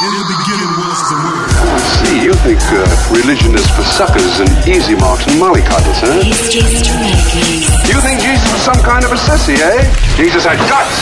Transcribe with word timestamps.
In 0.00 0.14
the 0.14 0.26
beginning 0.30 0.72
was 0.78 1.00
the 1.10 1.18
word. 1.26 1.50
I 1.74 1.78
see. 1.98 2.22
You 2.22 2.32
think 2.46 2.62
uh, 2.70 2.86
religion 3.10 3.56
is 3.56 3.66
for 3.74 3.82
suckers 3.82 4.38
and 4.38 4.48
easy 4.68 4.94
marks 4.94 5.26
and 5.26 5.42
mollycoddles, 5.42 5.98
huh? 5.98 6.22
History 6.22 6.62
Makers. 7.02 7.66
You 7.90 7.98
think 8.06 8.22
Jesus 8.22 8.46
was 8.52 8.62
some 8.62 8.78
kind 8.86 9.04
of 9.04 9.10
a 9.10 9.16
sissy, 9.18 9.58
eh? 9.58 9.82
Jesus 10.14 10.44
had 10.46 10.54
guts. 10.70 10.94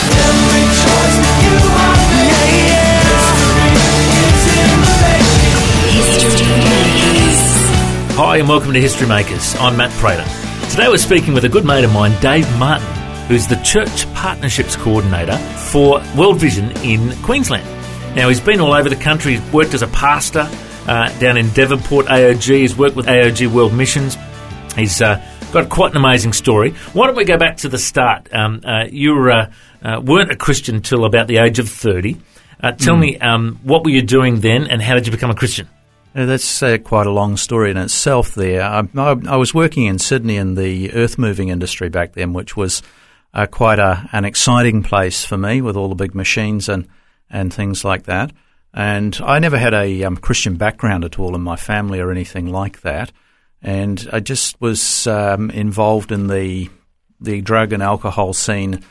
History 5.93 6.47
Makers. 6.65 8.17
Hi, 8.17 8.37
and 8.37 8.49
welcome 8.49 8.73
to 8.73 8.81
History 8.81 9.07
Makers. 9.07 9.55
I'm 9.59 9.77
Matt 9.77 9.91
Prater. 10.01 10.25
Today 10.71 10.87
we're 10.87 10.97
speaking 10.97 11.35
with 11.35 11.45
a 11.45 11.49
good 11.49 11.65
mate 11.65 11.83
of 11.83 11.93
mine, 11.93 12.19
Dave 12.19 12.49
Martin, 12.57 12.87
who's 13.27 13.45
the 13.45 13.57
Church 13.57 14.11
Partnerships 14.15 14.75
Coordinator 14.75 15.37
for 15.37 16.01
World 16.17 16.39
Vision 16.39 16.71
in 16.83 17.15
Queensland. 17.21 17.76
Now, 18.17 18.29
he's 18.29 18.41
been 18.41 18.59
all 18.59 18.73
over 18.73 18.89
the 18.89 18.95
country, 18.95 19.35
he's 19.35 19.53
worked 19.53 19.75
as 19.75 19.83
a 19.83 19.87
pastor 19.89 20.49
uh, 20.87 21.19
down 21.19 21.37
in 21.37 21.51
Devonport 21.51 22.07
AOG, 22.07 22.61
he's 22.61 22.75
worked 22.75 22.95
with 22.95 23.05
AOG 23.05 23.45
World 23.53 23.75
Missions. 23.75 24.17
He's 24.75 25.03
uh, 25.03 25.23
got 25.53 25.69
quite 25.69 25.91
an 25.91 25.97
amazing 25.97 26.33
story. 26.33 26.71
Why 26.93 27.05
don't 27.05 27.15
we 27.15 27.25
go 27.25 27.37
back 27.37 27.57
to 27.57 27.69
the 27.69 27.77
start? 27.77 28.27
Um, 28.33 28.61
uh, 28.65 28.85
you 28.89 29.13
were, 29.13 29.29
uh, 29.29 29.51
uh, 29.83 30.01
weren't 30.03 30.31
a 30.31 30.35
Christian 30.35 30.81
till 30.81 31.05
about 31.05 31.27
the 31.27 31.37
age 31.37 31.59
of 31.59 31.69
30. 31.69 32.17
Uh, 32.59 32.71
tell 32.71 32.97
me, 32.97 33.19
um, 33.19 33.59
what 33.61 33.83
were 33.83 33.91
you 33.91 34.01
doing 34.01 34.39
then, 34.39 34.65
and 34.65 34.81
how 34.81 34.95
did 34.95 35.05
you 35.05 35.11
become 35.11 35.29
a 35.29 35.35
Christian? 35.35 35.69
That's 36.15 36.63
uh, 36.63 36.79
quite 36.79 37.05
a 37.05 37.11
long 37.11 37.37
story 37.37 37.69
in 37.69 37.77
itself. 37.77 38.33
There, 38.33 38.63
I, 38.63 38.79
I, 38.97 39.15
I 39.27 39.35
was 39.35 39.53
working 39.53 39.85
in 39.85 39.99
Sydney 39.99 40.37
in 40.37 40.55
the 40.55 40.91
earth 40.93 41.19
moving 41.19 41.49
industry 41.49 41.89
back 41.89 42.13
then, 42.13 42.33
which 42.33 42.57
was 42.57 42.81
uh, 43.35 43.45
quite 43.45 43.77
a, 43.77 44.09
an 44.11 44.25
exciting 44.25 44.81
place 44.81 45.23
for 45.23 45.37
me 45.37 45.61
with 45.61 45.77
all 45.77 45.87
the 45.87 45.93
big 45.93 46.15
machines 46.15 46.67
and 46.67 46.87
and 47.29 47.53
things 47.53 47.83
like 47.83 48.03
that. 48.03 48.31
And 48.73 49.19
I 49.23 49.39
never 49.39 49.57
had 49.57 49.73
a 49.73 50.03
um, 50.03 50.17
Christian 50.17 50.55
background 50.55 51.03
at 51.03 51.17
all 51.17 51.35
in 51.35 51.41
my 51.41 51.55
family 51.55 51.99
or 51.99 52.11
anything 52.11 52.47
like 52.47 52.81
that. 52.81 53.11
And 53.61 54.07
I 54.13 54.19
just 54.19 54.59
was 54.61 55.07
um, 55.07 55.49
involved 55.51 56.11
in 56.11 56.27
the 56.27 56.69
the 57.19 57.41
drug 57.41 57.73
and 57.73 57.81
alcohol 57.81 58.31
scene 58.33 58.83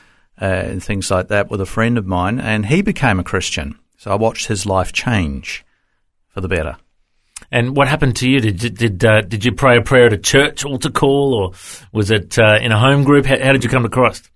uh, 0.43 0.45
and 0.45 0.83
things 0.83 1.11
like 1.13 1.29
that 1.29 1.49
with 1.49 1.61
a 1.61 1.67
friend 1.67 1.97
of 1.97 2.07
mine, 2.07 2.41
and 2.41 2.67
he 2.67 2.83
became 2.83 3.21
a 3.21 3.25
Christian. 3.25 3.79
So 3.99 4.11
I 4.11 4.17
watched 4.17 4.49
his 4.49 4.67
life 4.67 4.93
change 4.93 5.65
for 6.29 6.41
the 6.41 6.49
better. 6.49 6.77
And 7.53 7.77
what 7.77 7.87
happened 7.87 8.17
to 8.17 8.29
you? 8.29 8.41
Did 8.41 8.63
you- 8.63 8.71
did 8.71 9.05
uh, 9.05 9.21
did 9.21 9.45
you 9.45 9.53
pray 9.53 9.77
a 9.77 9.83
prayer 9.83 10.07
at 10.07 10.13
a 10.13 10.19
church 10.19 10.65
altar 10.65 10.91
call, 10.91 11.35
or 11.35 11.53
was 11.93 12.11
it 12.11 12.37
uh, 12.39 12.59
in 12.61 12.73
a 12.73 12.79
home 12.79 13.05
group? 13.05 13.27
How, 13.27 13.39
how 13.39 13.53
did 13.53 13.63
you 13.63 13.71
come 13.71 13.85
to 13.85 13.89
Christ? 13.89 14.29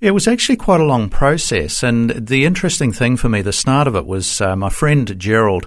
It 0.00 0.10
was 0.10 0.28
actually 0.28 0.56
quite 0.56 0.80
a 0.80 0.84
long 0.84 1.08
process, 1.08 1.82
and 1.82 2.10
the 2.10 2.44
interesting 2.44 2.92
thing 2.92 3.16
for 3.16 3.28
me, 3.28 3.42
the 3.42 3.52
start 3.52 3.86
of 3.86 3.96
it 3.96 4.06
was 4.06 4.40
uh, 4.40 4.56
my 4.56 4.68
friend 4.68 5.18
Gerald 5.18 5.66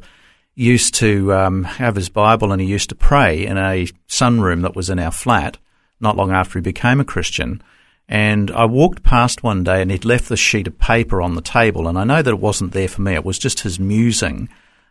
used 0.53 0.93
to 0.95 1.33
um, 1.33 1.63
have 1.63 1.95
his 1.95 2.09
Bible 2.09 2.51
and 2.51 2.59
he 2.59 2.67
used 2.67 2.89
to 2.89 2.95
pray 2.95 3.45
in 3.45 3.57
a 3.57 3.87
sunroom 4.07 4.63
that 4.63 4.75
was 4.75 4.89
in 4.89 4.97
our 4.97 5.11
flat 5.11 5.57
not 5.99 6.15
long 6.15 6.31
after 6.31 6.59
he 6.59 6.63
became 6.63 6.99
a 6.99 7.05
Christian. 7.05 7.61
And 8.09 8.51
I 8.51 8.65
walked 8.65 9.03
past 9.03 9.43
one 9.43 9.63
day 9.63 9.81
and 9.81 9.91
he'd 9.91 10.05
left 10.05 10.29
this 10.29 10.39
sheet 10.39 10.67
of 10.67 10.79
paper 10.79 11.21
on 11.21 11.35
the 11.35 11.41
table, 11.41 11.87
and 11.87 11.97
I 11.97 12.03
know 12.03 12.21
that 12.21 12.33
it 12.33 12.39
wasn't 12.39 12.71
there 12.71 12.87
for 12.87 13.01
me, 13.01 13.13
it 13.13 13.25
was 13.25 13.39
just 13.39 13.61
his 13.61 13.79
musing 13.79 14.49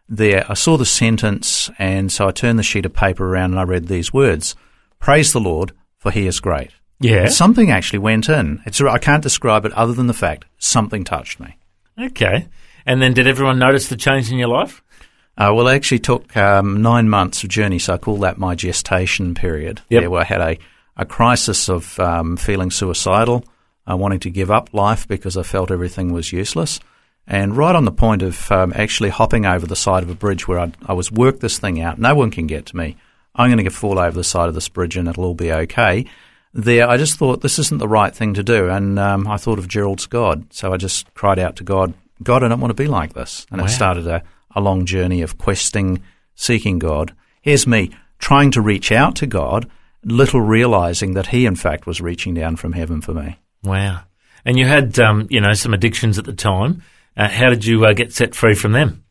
there. 0.09 0.45
I 0.49 0.55
saw 0.55 0.77
the 0.77 0.85
sentence, 0.85 1.71
and 1.79 2.13
so 2.13 2.29
I 2.29 2.31
turned 2.31 2.59
the 2.59 2.63
sheet 2.63 2.87
of 2.87 2.95
paper 2.95 3.27
around 3.27 3.53
and 3.53 3.61
I 3.61 3.65
read 3.65 3.89
these 3.89 4.13
words 4.13 4.55
Praise 4.99 5.33
the 5.33 5.41
Lord, 5.41 5.73
for 5.99 6.11
he 6.11 6.27
is 6.27 6.41
great. 6.41 6.71
Yeah. 7.01 7.29
Something 7.29 7.71
actually 7.71 7.99
went 7.99 8.29
in. 8.29 8.63
It's 8.65 8.81
I 8.81 8.99
can't 8.99 9.23
describe 9.23 9.65
it 9.65 9.73
other 9.73 9.93
than 9.93 10.07
the 10.07 10.15
fact 10.15 10.47
something 10.59 11.05
touched 11.05 11.41
me. 11.41 11.57
Okay. 11.99 12.49
And 12.85 13.03
then 13.03 13.15
did 13.15 13.27
everyone 13.27 13.59
notice 13.59 13.89
the 13.89 13.97
change 13.97 14.31
in 14.31 14.39
your 14.39 14.49
life? 14.49 14.83
Uh, 15.39 15.53
well, 15.55 15.69
it 15.69 15.75
actually 15.75 15.99
took 15.99 16.35
um, 16.37 16.81
nine 16.81 17.09
months 17.09 17.45
of 17.45 17.51
journey, 17.51 17.79
so 17.79 17.95
I 17.95 17.99
call 17.99 18.17
that 18.19 18.39
my 18.39 18.55
gestation 18.55 19.35
period. 19.35 19.83
Yep. 19.91 20.01
There 20.01 20.11
where 20.11 20.23
I 20.23 20.25
had 20.25 20.41
a, 20.41 20.59
a 20.97 21.05
crisis 21.05 21.69
of 21.69 21.99
um, 22.01 22.39
feeling 22.39 22.71
suicidal, 22.71 23.45
uh, 23.91 23.97
wanting 23.97 24.21
to 24.21 24.31
give 24.31 24.51
up 24.51 24.73
life 24.73 25.07
because 25.07 25.37
I 25.37 25.43
felt 25.43 25.71
everything 25.71 26.13
was 26.13 26.33
useless, 26.33 26.81
and 27.27 27.55
right 27.55 27.75
on 27.75 27.85
the 27.85 27.93
point 27.93 28.23
of 28.23 28.51
um, 28.51 28.73
actually 28.75 29.11
hopping 29.11 29.45
over 29.45 29.67
the 29.67 29.77
side 29.77 30.03
of 30.03 30.09
a 30.09 30.15
bridge 30.15 30.49
where 30.49 30.59
I'd, 30.59 30.77
I 30.87 30.95
was 30.95 31.13
work 31.13 31.41
this 31.41 31.59
thing 31.59 31.83
out. 31.83 31.99
No 31.99 32.15
one 32.15 32.31
can 32.31 32.47
get 32.47 32.67
to 32.67 32.77
me. 32.77 32.97
I'm 33.35 33.51
going 33.51 33.63
to 33.63 33.71
fall 33.71 33.99
over 33.99 34.17
the 34.17 34.25
side 34.25 34.49
of 34.49 34.55
this 34.55 34.69
bridge 34.71 34.97
and 34.97 35.07
it'll 35.07 35.27
all 35.27 35.35
be 35.35 35.53
okay. 35.53 36.07
There, 36.59 36.89
I 36.89 36.97
just 36.97 37.19
thought 37.19 37.43
this 37.43 37.59
isn't 37.59 37.79
the 37.79 37.87
right 37.87 38.15
thing 38.15 38.33
to 38.33 38.43
do, 38.43 38.71
and 38.71 38.99
um, 38.99 39.27
I 39.29 39.37
thought 39.37 39.59
of 39.59 39.69
Gerald's 39.69 40.07
God, 40.07 40.47
so 40.55 40.73
I 40.73 40.79
just 40.79 41.13
cried 41.13 41.39
out 41.39 41.57
to 41.57 41.65
God, 41.65 41.93
God, 42.23 42.43
I 42.43 42.49
don't 42.49 42.61
want 42.61 42.71
to 42.71 42.83
be 42.83 42.87
like 42.89 43.13
this, 43.13 43.47
and 43.51 43.61
Wow. 43.61 43.67
it 43.67 43.71
started 43.71 44.07
a, 44.07 44.23
a 44.55 44.63
long 44.63 44.87
journey 44.87 45.21
of 45.21 45.37
questing, 45.37 46.01
seeking 46.35 46.79
God. 46.79 47.15
Here's 47.43 47.67
me 47.67 47.91
trying 48.19 48.51
to 48.53 48.63
reach 48.63 48.91
out 48.91 49.17
to 49.17 49.27
God, 49.27 49.69
little 50.03 50.41
realizing 50.41 51.13
that 51.13 51.27
He, 51.27 51.45
in 51.45 51.57
fact, 51.57 51.87
was 51.87 52.01
reaching 52.01 52.33
down 52.33 52.57
from 52.57 52.73
heaven 52.73 53.03
for 53.03 53.13
me. 53.13 53.39
Wow. 53.63 54.05
And 54.47 54.59
you 54.59 54.65
had, 54.65 54.99
um, 54.99 55.27
you 55.29 55.43
know, 55.43 55.53
some 55.53 55.75
addictions 55.75 56.19
at 56.19 56.25
the 56.25 56.33
time. 56.33 56.83
Uh, 57.19 57.29
how 57.29 57.51
did 57.51 57.67
you 57.67 57.85
uh, 57.85 57.93
get 57.93 58.15
set 58.15 58.35
free 58.35 58.55
from 58.55 58.73
them? 58.73 59.05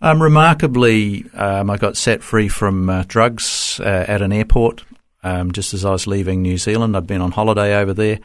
Um, 0.00 0.22
remarkably, 0.22 1.26
um, 1.34 1.68
I 1.68 1.76
got 1.76 1.98
set 1.98 2.22
free 2.22 2.48
from 2.48 2.88
uh, 2.88 3.04
drugs 3.06 3.78
uh, 3.80 4.06
at 4.08 4.22
an 4.22 4.32
airport 4.32 4.84
um, 5.28 5.52
just 5.52 5.74
as 5.74 5.84
I 5.84 5.90
was 5.90 6.06
leaving 6.06 6.42
New 6.42 6.58
Zealand. 6.58 6.96
I'd 6.96 7.06
been 7.06 7.20
on 7.20 7.32
holiday 7.32 7.76
over 7.76 7.92
there 7.92 8.18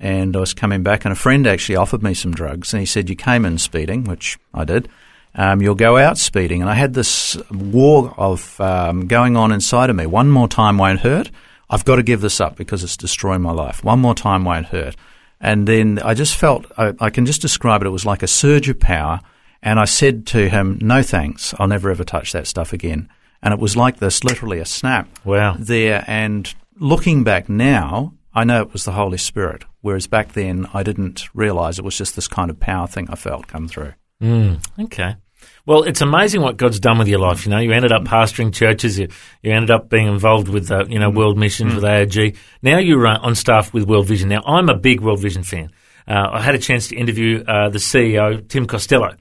and 0.00 0.34
I 0.34 0.40
was 0.40 0.54
coming 0.54 0.82
back, 0.82 1.04
and 1.04 1.12
a 1.12 1.16
friend 1.16 1.46
actually 1.46 1.76
offered 1.76 2.02
me 2.02 2.14
some 2.14 2.32
drugs. 2.32 2.72
And 2.72 2.80
he 2.80 2.86
said, 2.86 3.10
You 3.10 3.16
came 3.16 3.44
in 3.44 3.58
speeding, 3.58 4.04
which 4.04 4.38
I 4.54 4.64
did. 4.64 4.88
Um, 5.34 5.60
you'll 5.60 5.74
go 5.74 5.98
out 5.98 6.16
speeding. 6.16 6.62
And 6.62 6.70
I 6.70 6.74
had 6.74 6.94
this 6.94 7.36
war 7.50 8.14
of 8.16 8.58
um, 8.60 9.06
going 9.06 9.36
on 9.36 9.52
inside 9.52 9.90
of 9.90 9.96
me. 9.96 10.06
One 10.06 10.30
more 10.30 10.48
time 10.48 10.78
won't 10.78 11.00
hurt. 11.00 11.30
I've 11.68 11.84
got 11.84 11.96
to 11.96 12.02
give 12.02 12.22
this 12.22 12.40
up 12.40 12.56
because 12.56 12.82
it's 12.82 12.96
destroying 12.96 13.42
my 13.42 13.52
life. 13.52 13.84
One 13.84 14.00
more 14.00 14.14
time 14.14 14.44
won't 14.44 14.66
hurt. 14.66 14.96
And 15.38 15.68
then 15.68 15.98
I 16.00 16.14
just 16.14 16.34
felt, 16.34 16.64
I, 16.76 16.94
I 16.98 17.10
can 17.10 17.26
just 17.26 17.42
describe 17.42 17.82
it, 17.82 17.86
it 17.86 17.90
was 17.90 18.06
like 18.06 18.22
a 18.22 18.26
surge 18.26 18.68
of 18.70 18.80
power. 18.80 19.20
And 19.62 19.78
I 19.78 19.84
said 19.84 20.26
to 20.28 20.48
him, 20.48 20.78
No 20.80 21.02
thanks, 21.02 21.54
I'll 21.58 21.68
never 21.68 21.90
ever 21.90 22.04
touch 22.04 22.32
that 22.32 22.46
stuff 22.46 22.72
again. 22.72 23.10
And 23.42 23.54
it 23.54 23.60
was 23.60 23.76
like 23.76 23.98
this, 23.98 24.22
literally 24.24 24.58
a 24.58 24.64
snap 24.66 25.08
Wow. 25.24 25.56
there. 25.58 26.04
And 26.06 26.52
looking 26.78 27.24
back 27.24 27.48
now, 27.48 28.12
I 28.34 28.44
know 28.44 28.60
it 28.62 28.72
was 28.72 28.84
the 28.84 28.92
Holy 28.92 29.18
Spirit, 29.18 29.64
whereas 29.80 30.06
back 30.06 30.32
then 30.34 30.66
I 30.74 30.82
didn't 30.82 31.24
realize 31.34 31.78
it 31.78 31.84
was 31.84 31.96
just 31.96 32.14
this 32.16 32.28
kind 32.28 32.50
of 32.50 32.60
power 32.60 32.86
thing 32.86 33.08
I 33.10 33.14
felt 33.16 33.46
come 33.48 33.66
through. 33.68 33.94
Okay. 34.78 35.16
Well, 35.64 35.84
it's 35.84 36.00
amazing 36.02 36.42
what 36.42 36.58
God's 36.58 36.80
done 36.80 36.98
with 36.98 37.08
your 37.08 37.18
life. 37.18 37.46
You 37.46 37.50
know, 37.50 37.58
you 37.58 37.72
ended 37.72 37.92
up 37.92 38.04
pastoring 38.04 38.52
churches. 38.52 38.98
You, 38.98 39.08
you 39.42 39.52
ended 39.52 39.70
up 39.70 39.88
being 39.88 40.06
involved 40.06 40.48
with, 40.48 40.70
uh, 40.70 40.84
you 40.88 40.98
know, 40.98 41.08
World 41.10 41.38
Missions 41.38 41.74
with 41.74 41.84
AOG. 41.84 42.36
Now 42.62 42.78
you're 42.78 43.06
uh, 43.06 43.18
on 43.20 43.34
staff 43.34 43.72
with 43.72 43.84
World 43.88 44.06
Vision. 44.06 44.28
Now, 44.28 44.42
I'm 44.46 44.68
a 44.68 44.76
big 44.76 45.00
World 45.00 45.20
Vision 45.20 45.42
fan. 45.42 45.70
Uh, 46.06 46.28
I 46.32 46.42
had 46.42 46.54
a 46.54 46.58
chance 46.58 46.88
to 46.88 46.96
interview 46.96 47.42
uh, 47.44 47.68
the 47.70 47.78
CEO, 47.78 48.46
Tim 48.48 48.66
Costello. 48.66 49.14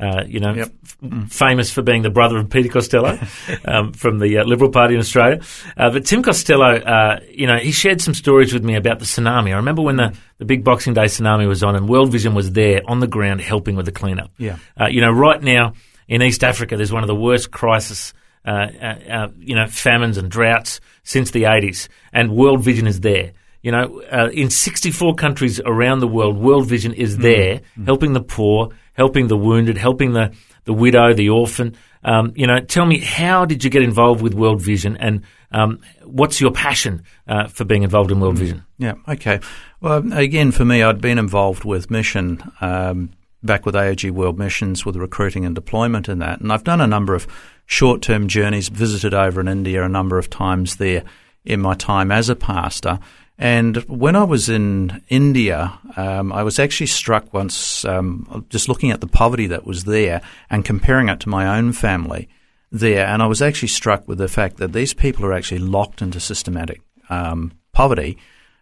Uh, 0.00 0.24
you 0.26 0.40
know, 0.40 0.54
Yep. 0.54 0.72
f- 0.82 1.30
famous 1.30 1.70
for 1.70 1.82
being 1.82 2.00
the 2.02 2.08
brother 2.10 2.38
of 2.38 2.48
Peter 2.48 2.70
Costello 2.70 3.18
um, 3.66 3.92
from 3.92 4.18
the 4.18 4.38
uh, 4.38 4.44
Liberal 4.44 4.70
Party 4.70 4.94
in 4.94 5.00
Australia. 5.00 5.40
Uh, 5.76 5.90
but 5.90 6.06
Tim 6.06 6.22
Costello, 6.22 6.76
uh, 6.76 7.20
you 7.30 7.46
know, 7.46 7.58
he 7.58 7.70
shared 7.70 8.00
some 8.00 8.14
stories 8.14 8.54
with 8.54 8.64
me 8.64 8.76
about 8.76 8.98
the 8.98 9.04
tsunami. 9.04 9.48
I 9.52 9.56
remember 9.56 9.82
when 9.82 9.96
the, 9.96 10.16
the 10.38 10.46
big 10.46 10.64
Boxing 10.64 10.94
Day 10.94 11.04
tsunami 11.04 11.46
was 11.46 11.62
on 11.62 11.76
and 11.76 11.86
World 11.88 12.10
Vision 12.10 12.34
was 12.34 12.52
there 12.52 12.80
on 12.86 13.00
the 13.00 13.06
ground 13.06 13.42
helping 13.42 13.76
with 13.76 13.84
the 13.84 13.92
cleanup. 13.92 14.30
Yeah. 14.38 14.56
Uh, 14.80 14.86
you 14.86 15.02
know, 15.02 15.10
right 15.12 15.42
now 15.42 15.74
in 16.08 16.22
East 16.22 16.42
Africa, 16.44 16.76
there's 16.78 16.92
one 16.92 17.02
of 17.02 17.08
the 17.08 17.14
worst 17.14 17.50
crisis, 17.50 18.14
uh, 18.46 18.50
uh, 18.80 18.84
uh, 19.10 19.28
you 19.38 19.54
know, 19.54 19.66
famines 19.66 20.16
and 20.16 20.30
droughts 20.30 20.80
since 21.02 21.30
the 21.32 21.42
80s, 21.42 21.88
and 22.12 22.32
World 22.34 22.62
Vision 22.64 22.86
is 22.86 23.00
there. 23.00 23.32
You 23.62 23.72
know, 23.72 24.00
uh, 24.10 24.30
in 24.32 24.48
64 24.48 25.16
countries 25.16 25.60
around 25.66 25.98
the 26.00 26.08
world, 26.08 26.38
World 26.38 26.66
Vision 26.66 26.94
is 26.94 27.18
there, 27.18 27.60
helping 27.84 28.14
the 28.14 28.22
poor, 28.22 28.70
helping 29.00 29.28
the 29.28 29.36
wounded, 29.36 29.78
helping 29.78 30.12
the, 30.12 30.30
the 30.64 30.74
widow, 30.74 31.14
the 31.14 31.30
orphan. 31.30 31.74
Um, 32.04 32.34
you 32.36 32.46
know, 32.46 32.60
tell 32.60 32.84
me, 32.84 32.98
how 32.98 33.46
did 33.46 33.64
you 33.64 33.70
get 33.70 33.82
involved 33.82 34.20
with 34.20 34.34
World 34.34 34.60
Vision, 34.60 34.98
and 34.98 35.22
um, 35.52 35.80
what's 36.04 36.38
your 36.38 36.50
passion 36.50 37.02
uh, 37.26 37.48
for 37.48 37.64
being 37.64 37.82
involved 37.82 38.10
in 38.10 38.20
World 38.20 38.36
Vision? 38.36 38.62
Yeah, 38.76 38.94
okay. 39.08 39.40
Well, 39.80 40.12
again, 40.12 40.52
for 40.52 40.66
me, 40.66 40.82
I'd 40.82 41.00
been 41.00 41.18
involved 41.18 41.64
with 41.64 41.90
mission 41.90 42.42
um, 42.60 43.08
back 43.42 43.64
with 43.64 43.74
AOG 43.74 44.10
World 44.10 44.38
Missions 44.38 44.84
with 44.84 44.96
recruiting 44.96 45.46
and 45.46 45.54
deployment 45.54 46.06
in 46.06 46.18
that. 46.18 46.42
And 46.42 46.52
I've 46.52 46.64
done 46.64 46.82
a 46.82 46.86
number 46.86 47.14
of 47.14 47.26
short 47.64 48.02
term 48.02 48.28
journeys, 48.28 48.68
visited 48.68 49.14
over 49.14 49.40
in 49.40 49.48
India 49.48 49.82
a 49.82 49.88
number 49.88 50.18
of 50.18 50.28
times 50.28 50.76
there 50.76 51.04
in 51.46 51.58
my 51.60 51.74
time 51.74 52.12
as 52.12 52.28
a 52.28 52.36
pastor. 52.36 52.98
And 53.42 53.78
when 53.88 54.16
I 54.16 54.24
was 54.24 54.50
in 54.50 55.02
India, 55.08 55.72
um, 55.96 56.30
I 56.30 56.42
was 56.42 56.58
actually 56.58 56.88
struck 56.88 57.32
once 57.32 57.86
um, 57.86 58.44
just 58.50 58.68
looking 58.68 58.90
at 58.90 59.00
the 59.00 59.06
poverty 59.06 59.46
that 59.46 59.64
was 59.64 59.84
there 59.84 60.20
and 60.50 60.62
comparing 60.62 61.08
it 61.08 61.20
to 61.20 61.30
my 61.30 61.56
own 61.58 61.72
family 61.72 62.28
there. 62.70 63.06
And 63.06 63.22
I 63.22 63.26
was 63.26 63.40
actually 63.40 63.68
struck 63.68 64.06
with 64.06 64.18
the 64.18 64.28
fact 64.28 64.58
that 64.58 64.74
these 64.74 64.92
people 64.92 65.24
are 65.24 65.32
actually 65.32 65.60
locked 65.60 66.02
into 66.02 66.20
systematic 66.20 66.82
um, 67.08 67.52
poverty 67.72 68.18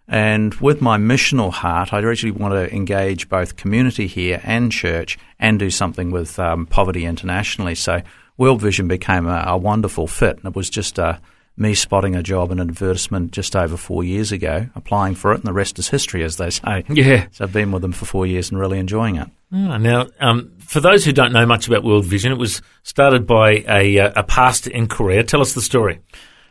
And 0.08 0.54
with 0.54 0.80
my 0.80 0.96
missional 0.96 1.52
heart, 1.52 1.92
I 1.92 2.02
actually 2.10 2.30
want 2.30 2.54
to 2.54 2.74
engage 2.74 3.28
both 3.28 3.56
community 3.56 4.06
here 4.06 4.40
and 4.42 4.72
church 4.72 5.18
and 5.38 5.58
do 5.58 5.70
something 5.70 6.10
with 6.10 6.38
um, 6.38 6.64
poverty 6.64 7.04
internationally. 7.04 7.74
So 7.74 8.00
World 8.38 8.62
Vision 8.62 8.88
became 8.88 9.26
a, 9.26 9.44
a 9.48 9.58
wonderful 9.58 10.06
fit. 10.06 10.38
And 10.38 10.46
it 10.46 10.56
was 10.56 10.70
just 10.70 10.98
uh, 10.98 11.18
me 11.58 11.74
spotting 11.74 12.14
a 12.14 12.22
job 12.22 12.50
in 12.50 12.58
an 12.58 12.68
advertisement 12.68 13.32
just 13.32 13.54
over 13.56 13.76
four 13.76 14.04
years 14.04 14.32
ago, 14.32 14.68
applying 14.74 15.14
for 15.14 15.32
it, 15.32 15.36
and 15.36 15.44
the 15.44 15.52
rest 15.52 15.78
is 15.78 15.88
history, 15.88 16.22
as 16.22 16.36
they 16.36 16.50
say. 16.50 16.84
Yeah. 16.98 17.26
So 17.32 17.44
I've 17.44 17.52
been 17.52 17.70
with 17.70 17.82
them 17.82 17.92
for 17.92 18.06
four 18.06 18.26
years 18.26 18.50
and 18.50 18.58
really 18.58 18.78
enjoying 18.78 19.16
it. 19.16 19.28
Ah, 19.52 19.78
now, 19.78 20.06
um, 20.20 20.52
for 20.58 20.80
those 20.80 21.04
who 21.04 21.12
don't 21.12 21.32
know 21.32 21.46
much 21.46 21.68
about 21.68 21.84
World 21.84 22.04
Vision, 22.04 22.32
it 22.32 22.38
was 22.38 22.60
started 22.82 23.26
by 23.26 23.64
a, 23.68 23.98
uh, 23.98 24.12
a 24.16 24.24
pastor 24.24 24.70
in 24.70 24.88
Korea. 24.88 25.22
Tell 25.22 25.40
us 25.40 25.52
the 25.52 25.62
story. 25.62 26.00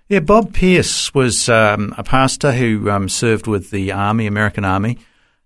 Yeah, 0.07 0.21
Bob 0.21 0.53
Pierce 0.53 1.13
was 1.13 1.49
um, 1.49 1.93
a 1.97 2.03
pastor 2.03 2.53
who 2.53 2.89
um, 2.89 3.09
served 3.09 3.45
with 3.45 3.71
the 3.71 3.91
Army, 3.91 4.25
American 4.25 4.63
Army, 4.63 4.99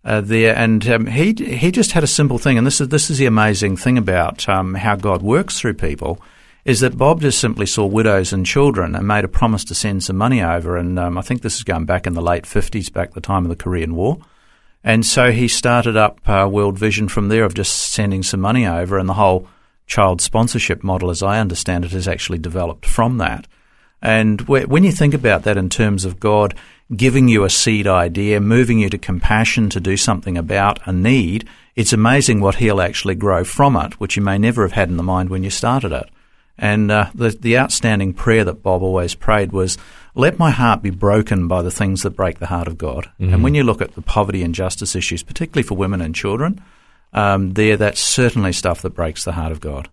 uh, 0.04 0.22
there, 0.22 0.56
and 0.56 0.88
um, 0.88 1.06
he 1.08 1.34
he 1.34 1.72
just 1.72 1.92
had 1.92 2.04
a 2.04 2.08
simple 2.08 2.38
thing, 2.38 2.58
and 2.58 2.66
this 2.66 2.82
is 2.82 2.90
this 2.90 3.10
is 3.10 3.18
the 3.18 3.26
amazing 3.26 3.78
thing 3.78 3.98
about 3.98 4.48
um, 4.50 4.74
how 4.74 4.96
God 4.96 5.22
works 5.22 5.60
through 5.60 5.76
people, 5.76 6.22
is 6.64 6.80
that 6.82 6.98
Bob 6.98 7.22
just 7.22 7.40
simply 7.40 7.66
saw 7.66 7.86
widows 7.86 8.32
and 8.34 8.46
children 8.46 8.96
and 8.96 9.08
made 9.08 9.24
a 9.24 9.30
promise 9.30 9.64
to 9.66 9.76
send 9.76 10.04
some 10.04 10.18
money 10.18 10.42
over, 10.42 10.78
and 10.78 11.00
um, 11.00 11.18
I 11.18 11.22
think 11.22 11.42
this 11.42 11.56
is 11.56 11.64
going 11.64 11.86
back 11.86 12.06
in 12.06 12.14
the 12.14 12.22
late 12.22 12.46
fifties, 12.46 12.90
back 12.90 13.14
the 13.14 13.22
time 13.22 13.46
of 13.46 13.50
the 13.50 13.64
Korean 13.64 13.96
War. 13.96 14.20
And 14.84 15.06
so 15.06 15.32
he 15.32 15.48
started 15.48 15.96
up 15.96 16.28
uh, 16.28 16.48
World 16.52 16.78
Vision 16.78 17.08
from 17.08 17.30
there 17.30 17.44
of 17.44 17.54
just 17.54 17.92
sending 17.92 18.24
some 18.24 18.42
money 18.42 18.66
over, 18.66 18.98
and 18.98 19.08
the 19.08 19.14
whole 19.14 19.48
child 19.88 20.22
sponsorship 20.22 20.84
model, 20.84 21.10
as 21.10 21.22
I 21.22 21.40
understand 21.40 21.86
it, 21.86 21.92
has 21.92 22.08
actually 22.08 22.40
developed 22.40 22.86
from 22.86 23.18
that. 23.18 23.48
And 24.02 24.42
wh- 24.42 24.68
when 24.68 24.84
you 24.84 24.92
think 24.92 25.14
about 25.14 25.44
that 25.44 25.58
in 25.58 25.70
terms 25.70 26.06
of 26.06 26.20
God 26.20 26.56
giving 26.96 27.28
you 27.28 27.44
a 27.44 27.50
seed 27.50 27.88
idea, 27.88 28.40
moving 28.40 28.80
you 28.80 28.90
to 28.90 28.98
compassion 28.98 29.70
to 29.70 29.80
do 29.80 29.98
something 29.98 30.38
about 30.38 30.80
a 30.88 30.92
need, 30.92 31.48
it's 31.76 31.94
amazing 31.94 32.40
what 32.40 32.56
He'll 32.56 32.82
actually 32.82 33.16
grow 33.16 33.44
from 33.44 33.76
it, 33.76 34.00
which 34.00 34.16
you 34.16 34.22
may 34.22 34.38
never 34.38 34.64
have 34.64 34.74
had 34.74 34.90
in 34.90 34.98
the 34.98 35.04
mind 35.04 35.30
when 35.30 35.44
you 35.44 35.50
started 35.50 35.92
it. 35.92 36.10
And 36.62 36.92
uh, 36.92 37.10
the, 37.16 37.30
the 37.32 37.58
outstanding 37.58 38.14
prayer 38.14 38.46
that 38.46 38.62
Bob 38.62 38.84
always 38.84 39.16
prayed 39.16 39.52
was, 39.52 39.78
let 40.14 40.38
my 40.38 40.52
heart 40.52 40.84
be 40.84 40.92
broken 40.92 41.48
by 41.48 41.64
the 41.64 41.72
things 41.72 42.04
that 42.04 42.12
break 42.12 42.38
the 42.40 42.46
heart 42.46 42.68
of 42.68 42.78
God. 42.78 43.10
And 43.18 43.44
when 43.44 43.56
you 43.56 43.64
look 43.64 43.82
at 43.82 43.96
the 43.96 44.02
poverty 44.02 44.44
and 44.44 44.54
justice 44.54 44.96
issues, 44.96 45.24
particularly 45.24 45.64
for 45.64 45.76
women 45.76 46.02
and 46.02 46.14
children, 46.14 46.62
um, 47.14 47.54
there 47.54 47.78
that's 47.78 48.00
certainly 48.00 48.54
stuff 48.54 48.84
that 48.84 48.92
breaks 48.92 49.24
the 49.26 49.32
heart 49.32 49.52
of 49.52 49.60
God. 49.60 49.90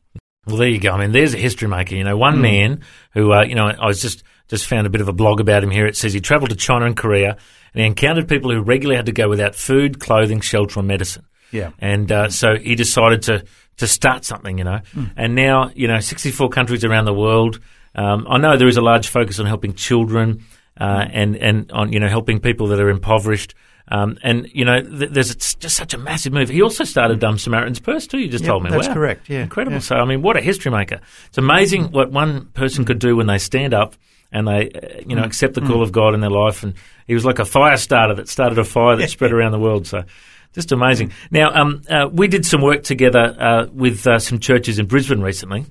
Well, 0.46 0.56
there 0.56 0.68
you 0.68 0.80
go. 0.80 0.92
I 0.92 0.98
mean, 0.98 1.12
there's 1.12 1.34
a 1.34 1.38
history 1.38 1.68
maker. 1.68 1.94
You 1.94 2.04
know, 2.04 2.16
one 2.16 2.40
man 2.40 2.82
who, 3.12 3.32
uh, 3.32 3.44
you 3.44 3.54
know, 3.54 3.66
I 3.66 3.86
was 3.86 4.00
just 4.00 4.22
just 4.48 4.66
found 4.66 4.86
a 4.86 4.90
bit 4.90 5.00
of 5.00 5.08
a 5.08 5.12
blog 5.12 5.40
about 5.40 5.62
him 5.62 5.70
here. 5.70 5.86
It 5.86 5.96
says 5.96 6.12
he 6.12 6.20
travelled 6.20 6.50
to 6.50 6.56
China 6.56 6.86
and 6.86 6.96
Korea 6.96 7.36
and 7.74 7.80
he 7.80 7.86
encountered 7.86 8.28
people 8.28 8.50
who 8.50 8.60
regularly 8.62 8.96
had 8.96 9.06
to 9.06 9.12
go 9.12 9.28
without 9.28 9.54
food, 9.54 10.00
clothing, 10.00 10.40
shelter, 10.40 10.80
or 10.80 10.82
medicine. 10.82 11.26
Yeah. 11.50 11.70
And 11.78 12.10
uh, 12.10 12.30
so 12.30 12.56
he 12.56 12.74
decided 12.74 13.22
to 13.22 13.44
to 13.78 13.86
start 13.86 14.24
something, 14.24 14.58
you 14.58 14.64
know. 14.64 14.80
And 15.16 15.34
now, 15.34 15.70
you 15.74 15.88
know, 15.88 15.98
64 16.00 16.48
countries 16.50 16.84
around 16.84 17.06
the 17.06 17.14
world. 17.14 17.58
Um, 17.94 18.26
I 18.28 18.38
know 18.38 18.56
there 18.56 18.68
is 18.68 18.76
a 18.76 18.80
large 18.82 19.08
focus 19.08 19.40
on 19.40 19.46
helping 19.46 19.72
children 19.72 20.44
uh, 20.80 21.06
and 21.10 21.34
and 21.36 21.72
on 21.72 21.92
you 21.92 21.98
know 21.98 22.08
helping 22.08 22.38
people 22.40 22.68
that 22.68 22.80
are 22.80 22.90
impoverished. 22.90 23.54
Um, 23.90 24.18
and 24.22 24.46
you 24.52 24.64
know, 24.66 24.82
th- 24.82 25.10
there's 25.10 25.30
it's 25.30 25.54
just 25.54 25.76
such 25.76 25.94
a 25.94 25.98
massive 25.98 26.32
move. 26.32 26.50
He 26.50 26.60
also 26.62 26.84
started 26.84 27.24
um, 27.24 27.38
Samaritan's 27.38 27.80
Purse 27.80 28.06
too. 28.06 28.18
You 28.18 28.28
just 28.28 28.44
Yeah, 28.44 28.50
told 28.50 28.62
me. 28.64 28.70
that's 28.70 28.86
Wow. 28.88 28.94
correct, 28.94 29.30
yeah, 29.30 29.42
incredible. 29.42 29.76
yeah. 29.76 29.80
So 29.80 29.96
I 29.96 30.04
mean, 30.04 30.20
what 30.22 30.36
a 30.36 30.40
history 30.42 30.70
maker! 30.70 31.00
It's 31.28 31.38
amazing 31.38 31.90
what 31.92 32.12
one 32.12 32.46
person 32.52 32.84
could 32.84 32.98
do 32.98 33.16
when 33.16 33.26
they 33.26 33.38
stand 33.38 33.72
up 33.74 33.94
and 34.30 34.46
they, 34.46 34.70
uh, 34.70 35.00
you 35.06 35.16
know, 35.16 35.22
accept 35.24 35.54
the 35.54 35.62
call 35.62 35.82
of 35.82 35.90
God 35.90 36.12
in 36.14 36.20
their 36.20 36.28
life. 36.30 36.62
And 36.62 36.74
he 37.06 37.14
was 37.14 37.24
like 37.24 37.38
a 37.38 37.46
fire 37.46 37.78
starter 37.78 38.14
that 38.16 38.28
started 38.28 38.58
a 38.58 38.64
fire 38.64 38.96
that 38.96 39.08
spread 39.16 39.32
around 39.32 39.52
the 39.52 39.58
world. 39.58 39.86
So. 39.86 40.04
Just 40.54 40.72
amazing. 40.72 41.12
Now, 41.30 41.50
um, 41.54 41.82
uh, 41.88 42.08
we 42.10 42.26
did 42.28 42.44
some 42.44 42.62
work 42.62 42.82
together 42.82 43.36
uh, 43.38 43.66
with 43.72 44.06
uh, 44.06 44.18
some 44.18 44.38
churches 44.38 44.78
in 44.78 44.86
Brisbane 44.86 45.20
recently. 45.20 45.66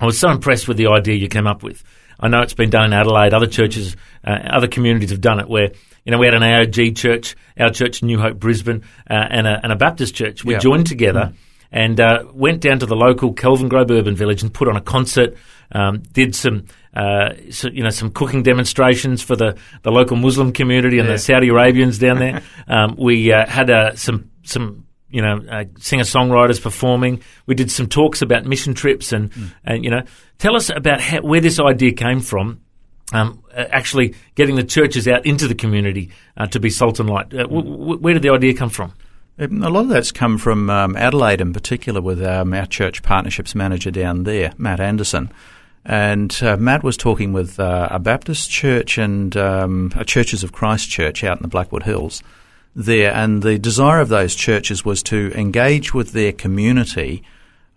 I 0.00 0.06
was 0.06 0.18
so 0.18 0.30
impressed 0.30 0.68
with 0.68 0.76
the 0.76 0.86
idea 0.88 1.16
you 1.16 1.28
came 1.28 1.46
up 1.46 1.62
with. 1.62 1.82
I 2.18 2.28
know 2.28 2.40
it's 2.40 2.54
been 2.54 2.70
done 2.70 2.84
in 2.86 2.92
Adelaide. 2.92 3.34
Other 3.34 3.46
churches, 3.48 3.96
uh, 4.24 4.30
other 4.50 4.68
communities 4.68 5.10
have 5.10 5.20
done 5.20 5.40
it. 5.40 5.48
Where 5.48 5.70
you 6.04 6.12
know 6.12 6.18
we 6.18 6.26
had 6.26 6.34
an 6.34 6.42
AOG 6.42 6.96
church, 6.96 7.34
our 7.58 7.70
church 7.70 8.02
New 8.02 8.18
Hope 8.18 8.38
Brisbane, 8.38 8.82
uh, 9.10 9.14
and, 9.30 9.46
a, 9.46 9.60
and 9.62 9.72
a 9.72 9.76
Baptist 9.76 10.14
church. 10.14 10.44
We 10.44 10.54
Yeah. 10.54 10.60
joined 10.60 10.86
together 10.86 11.32
and 11.72 12.00
uh, 12.00 12.24
went 12.32 12.60
down 12.60 12.78
to 12.78 12.86
the 12.86 12.94
local 12.96 13.32
Kelvin 13.32 13.68
Grove 13.68 13.90
Urban 13.90 14.14
Village 14.14 14.42
and 14.42 14.52
put 14.54 14.68
on 14.68 14.76
a 14.76 14.80
concert. 14.80 15.36
Um, 15.74 16.02
did 16.12 16.34
some, 16.34 16.66
uh, 16.94 17.30
so, 17.50 17.68
you 17.68 17.82
know, 17.82 17.88
some 17.90 18.10
cooking 18.10 18.42
demonstrations 18.42 19.22
for 19.22 19.36
the, 19.36 19.56
the 19.82 19.90
local 19.90 20.16
Muslim 20.16 20.52
community 20.52 20.98
and 20.98 21.08
Yeah. 21.08 21.14
the 21.14 21.18
Saudi 21.18 21.48
Arabians 21.48 21.98
down 21.98 22.18
there. 22.18 22.42
um, 22.68 22.94
we 22.98 23.32
uh, 23.32 23.46
had 23.46 23.70
uh, 23.70 23.94
some 23.96 24.30
some 24.44 24.84
you 25.08 25.22
know 25.22 25.40
uh, 25.50 25.64
singer 25.78 26.04
songwriters 26.04 26.60
performing. 26.62 27.20
We 27.46 27.54
did 27.54 27.70
some 27.70 27.86
talks 27.86 28.20
about 28.22 28.44
mission 28.44 28.74
trips 28.74 29.12
and 29.12 29.30
and 29.64 29.82
you 29.84 29.90
know, 29.90 30.02
tell 30.38 30.56
us 30.56 30.68
about 30.68 31.00
how, 31.00 31.22
where 31.22 31.40
this 31.40 31.58
idea 31.58 31.92
came 31.92 32.20
from. 32.20 32.60
Um, 33.14 33.42
uh, 33.54 33.64
actually, 33.70 34.14
getting 34.34 34.56
the 34.56 34.64
churches 34.64 35.06
out 35.08 35.24
into 35.26 35.46
the 35.48 35.54
community 35.54 36.10
uh, 36.36 36.46
to 36.48 36.60
be 36.60 36.70
salt 36.70 36.98
and 37.00 37.08
light. 37.10 37.32
Uh, 37.32 37.42
w- 37.44 37.62
w- 37.62 37.98
where 37.98 38.14
did 38.14 38.22
the 38.22 38.30
idea 38.30 38.54
come 38.54 38.70
from? 38.70 38.92
Um, 39.38 39.62
A 39.62 39.68
lot 39.70 39.80
of 39.84 39.88
that's 39.88 40.12
come 40.12 40.36
from 40.38 40.68
um, 40.70 40.96
Adelaide 40.96 41.40
in 41.42 41.52
particular 41.52 42.00
with 42.00 42.22
um, 42.22 42.52
our 42.54 42.66
church 42.66 43.02
partnerships 43.02 43.54
manager 43.54 43.90
down 43.90 44.24
there, 44.24 44.52
Matt 44.58 44.80
Anderson. 44.80 45.30
And 45.84 46.36
uh, 46.42 46.56
Matt 46.56 46.84
was 46.84 46.96
talking 46.96 47.32
with 47.32 47.58
uh, 47.58 47.88
a 47.90 47.98
Baptist 47.98 48.50
church 48.50 48.98
and 48.98 49.36
um, 49.36 49.92
a 49.96 50.04
Churches 50.04 50.44
of 50.44 50.52
Christ 50.52 50.88
church 50.88 51.24
out 51.24 51.38
in 51.38 51.42
the 51.42 51.48
Blackwood 51.48 51.82
Hills 51.82 52.22
there. 52.74 53.12
And 53.12 53.42
the 53.42 53.58
desire 53.58 54.00
of 54.00 54.08
those 54.08 54.34
churches 54.34 54.84
was 54.84 55.02
to 55.04 55.32
engage 55.34 55.92
with 55.92 56.12
their 56.12 56.32
community 56.32 57.22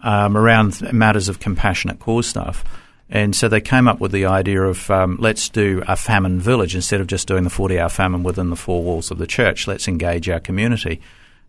um, 0.02 0.38
around 0.38 0.94
matters 0.94 1.30
of 1.30 1.40
compassionate 1.40 2.00
cause 2.00 2.28
stuff. 2.28 2.63
And 3.10 3.36
so 3.36 3.48
they 3.48 3.62
came 3.62 3.88
up 3.88 4.00
with 4.00 4.12
the 4.12 4.25
idea 4.25 4.62
of 4.62 4.90
um, 4.90 5.18
let's 5.19 5.50
do 5.50 5.84
a 5.88 5.96
famine 5.96 6.40
village 6.40 6.75
instead 6.75 7.02
of 7.02 7.07
just 7.07 7.28
doing 7.28 7.44
the 7.44 7.50
40 7.50 7.80
hour 7.80 7.90
famine 7.90 8.24
within 8.24 8.50
the 8.50 8.56
four 8.56 8.84
walls 8.84 9.12
of 9.12 9.18
the 9.18 9.28
church. 9.28 9.68
Let's 9.68 9.88
engage 9.88 10.30
our 10.30 10.40
community. 10.40 11.02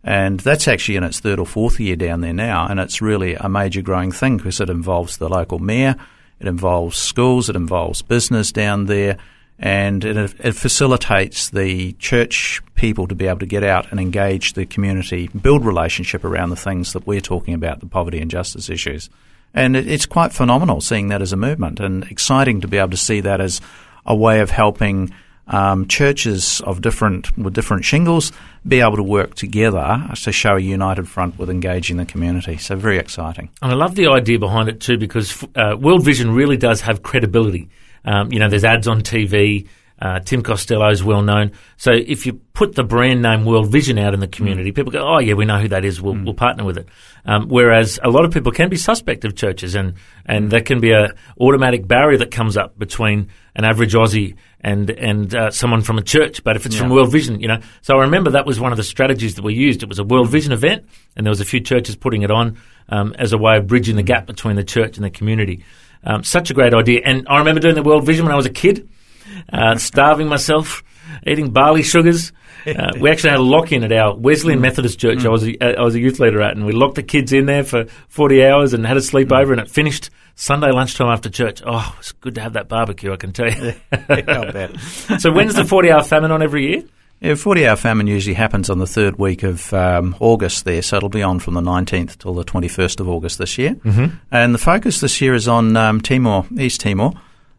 And 0.03 0.39
that's 0.39 0.67
actually 0.67 0.95
in 0.95 1.03
its 1.03 1.19
third 1.19 1.39
or 1.39 1.45
fourth 1.45 1.79
year 1.79 1.95
down 1.95 2.21
there 2.21 2.33
now. 2.33 2.67
And 2.67 2.79
it's 2.79 3.01
really 3.01 3.35
a 3.35 3.49
major 3.49 3.81
growing 3.81 4.11
thing 4.11 4.37
because 4.37 4.61
it 4.61 4.69
involves 4.69 5.17
the 5.17 5.29
local 5.29 5.59
mayor, 5.59 5.95
it 6.39 6.47
involves 6.47 6.97
schools, 6.97 7.49
it 7.49 7.55
involves 7.55 8.01
business 8.01 8.51
down 8.51 8.85
there, 8.85 9.17
and 9.59 10.05
it, 10.05 10.35
it 10.39 10.53
facilitates 10.53 11.49
the 11.49 11.93
church 11.93 12.61
people 12.75 13.07
to 13.07 13.15
be 13.15 13.27
able 13.27 13.39
to 13.39 13.45
get 13.45 13.63
out 13.63 13.89
and 13.91 13.99
engage 13.99 14.53
the 14.53 14.65
community, 14.65 15.27
build 15.29 15.65
relationship 15.65 16.23
around 16.23 16.49
the 16.49 16.55
things 16.55 16.93
that 16.93 17.07
we're 17.07 17.21
talking 17.21 17.53
about, 17.53 17.79
the 17.79 17.87
poverty 17.87 18.19
and 18.19 18.29
justice 18.29 18.69
issues. 18.69 19.09
And 19.53 19.75
it, 19.75 19.87
it's 19.87 20.05
quite 20.05 20.31
phenomenal 20.31 20.81
seeing 20.81 21.07
that 21.07 21.21
as 21.21 21.33
a 21.33 21.37
movement 21.37 21.79
and 21.79 22.03
exciting 22.05 22.61
to 22.61 22.67
be 22.67 22.77
able 22.77 22.91
to 22.91 22.97
see 22.97 23.21
that 23.21 23.41
as 23.41 23.59
a 24.05 24.15
way 24.15 24.39
of 24.41 24.51
helping 24.51 25.11
um, 25.47 25.87
churches 25.87 26.61
of 26.61 26.81
different 26.81 27.35
with 27.37 27.53
different 27.53 27.85
shingles 27.85 28.31
be 28.67 28.81
able 28.81 28.97
to 28.97 29.03
work 29.03 29.35
together 29.35 30.03
to 30.13 30.31
show 30.31 30.55
a 30.55 30.59
united 30.59 31.07
front 31.07 31.37
with 31.39 31.49
engaging 31.49 31.97
the 31.97 32.05
community. 32.05 32.57
So 32.57 32.75
very 32.75 32.97
exciting. 32.97 33.49
And 33.61 33.71
I 33.71 33.75
love 33.75 33.95
the 33.95 34.07
idea 34.07 34.39
behind 34.39 34.67
it 34.67 34.81
too 34.81 34.97
because 34.97 35.43
uh, 35.55 35.75
World 35.79 36.03
Vision 36.03 36.31
really 36.31 36.57
does 36.57 36.81
have 36.81 37.01
credibility. 37.01 37.69
Um, 38.03 38.31
you 38.31 38.39
know, 38.39 38.49
there's 38.49 38.65
ads 38.65 38.87
on 38.87 39.01
TV. 39.01 39.67
Uh, 39.99 40.19
Tim 40.19 40.43
Costello 40.43 40.89
is 40.91 41.03
well 41.03 41.23
known. 41.23 41.53
So 41.77 41.91
if 41.91 42.27
you 42.27 42.33
put 42.53 42.75
the 42.75 42.83
brand 42.83 43.23
name 43.23 43.45
World 43.45 43.71
Vision 43.71 43.97
out 43.97 44.13
in 44.13 44.19
the 44.19 44.27
community, 44.27 44.71
people 44.71 44.91
go, 44.91 44.99
"Oh 44.99 45.17
yeah, 45.17 45.33
we 45.33 45.45
know 45.45 45.57
who 45.57 45.69
that 45.69 45.83
is. 45.83 45.99
We'll, 45.99 46.13
we'll 46.23 46.35
partner 46.35 46.63
with 46.63 46.77
it." 46.77 46.87
Um, 47.25 47.47
whereas 47.47 47.99
a 48.03 48.09
lot 48.09 48.23
of 48.23 48.31
people 48.31 48.51
can 48.51 48.69
be 48.69 48.77
suspect 48.77 49.25
of 49.25 49.35
churches, 49.35 49.73
and 49.73 49.95
and 50.23 50.51
there 50.51 50.61
can 50.61 50.79
be 50.79 50.91
a 50.91 51.15
automatic 51.39 51.87
barrier 51.87 52.19
that 52.19 52.29
comes 52.29 52.57
up 52.57 52.77
between 52.77 53.29
an 53.55 53.65
average 53.65 53.93
Aussie 53.93 54.35
and 54.61 54.89
and 54.89 55.35
uh, 55.35 55.51
someone 55.51 55.81
from 55.81 55.97
a 55.97 56.01
church. 56.01 56.43
But 56.43 56.55
if 56.55 56.65
it's 56.65 56.75
from 56.75 56.89
World 56.89 57.11
Vision, 57.11 57.39
you 57.39 57.47
know, 57.47 57.59
so 57.81 57.97
I 57.97 58.01
remember 58.01 58.31
that 58.31 58.45
was 58.45 58.59
one 58.59 58.71
of 58.71 58.77
the 58.77 58.83
strategies 58.83 59.35
that 59.35 59.43
we 59.43 59.53
used. 59.53 59.83
It 59.83 59.89
was 59.89 59.99
a 59.99 60.03
World 60.03 60.29
Vision 60.29 60.51
event, 60.51 60.85
and 61.15 61.25
there 61.25 61.31
was 61.31 61.41
a 61.41 61.45
few 61.45 61.59
churches 61.59 61.95
putting 61.95 62.23
it 62.23 62.31
on 62.31 62.57
um, 62.89 63.15
as 63.17 63.33
a 63.33 63.37
way 63.37 63.57
of 63.57 63.67
bridging 63.67 63.95
the 63.95 64.03
gap 64.03 64.25
between 64.25 64.55
the 64.55 64.63
church 64.63 64.97
and 64.97 65.05
the 65.05 65.09
community. 65.09 65.63
Um, 66.03 66.23
such 66.23 66.49
a 66.49 66.53
great 66.53 66.73
idea, 66.73 67.01
and 67.03 67.27
I 67.27 67.39
remember 67.39 67.61
doing 67.61 67.75
the 67.75 67.83
World 67.83 68.05
Vision 68.05 68.25
when 68.25 68.33
I 68.33 68.37
was 68.37 68.45
a 68.45 68.51
kid, 68.51 68.87
uh, 69.51 69.77
starving 69.77 70.27
myself, 70.27 70.83
eating 71.25 71.51
barley 71.51 71.83
sugars. 71.83 72.31
Uh, 72.67 72.91
we 72.99 73.09
actually 73.09 73.29
had 73.29 73.39
a 73.39 73.43
lock 73.43 73.71
in 73.71 73.83
at 73.83 73.91
our 73.91 74.15
Wesleyan 74.15 74.59
Methodist 74.59 74.99
church. 74.99 75.25
I 75.25 75.29
was 75.29 75.47
a, 75.47 75.79
I 75.79 75.81
was 75.81 75.95
a 75.95 75.99
youth 75.99 76.19
leader 76.19 76.41
at, 76.41 76.55
and 76.55 76.65
we 76.65 76.73
locked 76.73 76.95
the 76.95 77.03
kids 77.03 77.31
in 77.31 77.45
there 77.45 77.63
for 77.63 77.85
forty 78.09 78.45
hours 78.45 78.73
and 78.73 78.85
had 78.85 78.97
a 78.97 79.01
sleepover, 79.01 79.51
and 79.51 79.61
it 79.61 79.69
finished 79.69 80.09
Sunday 80.35 80.71
lunchtime 80.71 81.07
after 81.07 81.29
church. 81.29 81.61
Oh, 81.65 81.95
it's 81.99 82.11
good 82.11 82.35
to 82.35 82.41
have 82.41 82.53
that 82.53 82.67
barbecue, 82.67 83.13
I 83.13 83.17
can 83.17 83.31
tell 83.31 83.51
you. 83.51 83.73
So 85.19 85.31
when's 85.31 85.55
the 85.55 85.65
forty 85.65 85.91
hour 85.91 86.03
famine 86.03 86.31
on 86.31 86.41
every 86.41 86.69
year? 86.69 86.83
Yeah, 87.19 87.33
40 87.33 87.65
hour 87.65 87.75
famine 87.75 88.05
usually 88.05 88.35
happens 88.35 88.69
on 88.69 88.77
the 88.77 88.85
third 88.85 89.17
week 89.17 89.41
of 89.41 89.73
um, 89.73 90.15
August 90.19 90.65
there, 90.65 90.83
so 90.83 90.97
it'll 90.97 91.09
be 91.09 91.23
on 91.23 91.39
from 91.39 91.55
the 91.55 91.61
19th 91.61 92.19
till 92.19 92.35
the 92.35 92.45
21st 92.45 92.99
of 92.99 93.09
August 93.09 93.39
this 93.39 93.57
year. 93.57 93.73
Mm-hmm. 93.73 94.17
And 94.29 94.53
the 94.53 94.59
focus 94.59 94.99
this 94.99 95.19
year 95.19 95.33
is 95.33 95.47
on 95.47 95.75
um, 95.75 95.99
Timor, 95.99 96.45
East 96.59 96.81
Timor, 96.81 97.13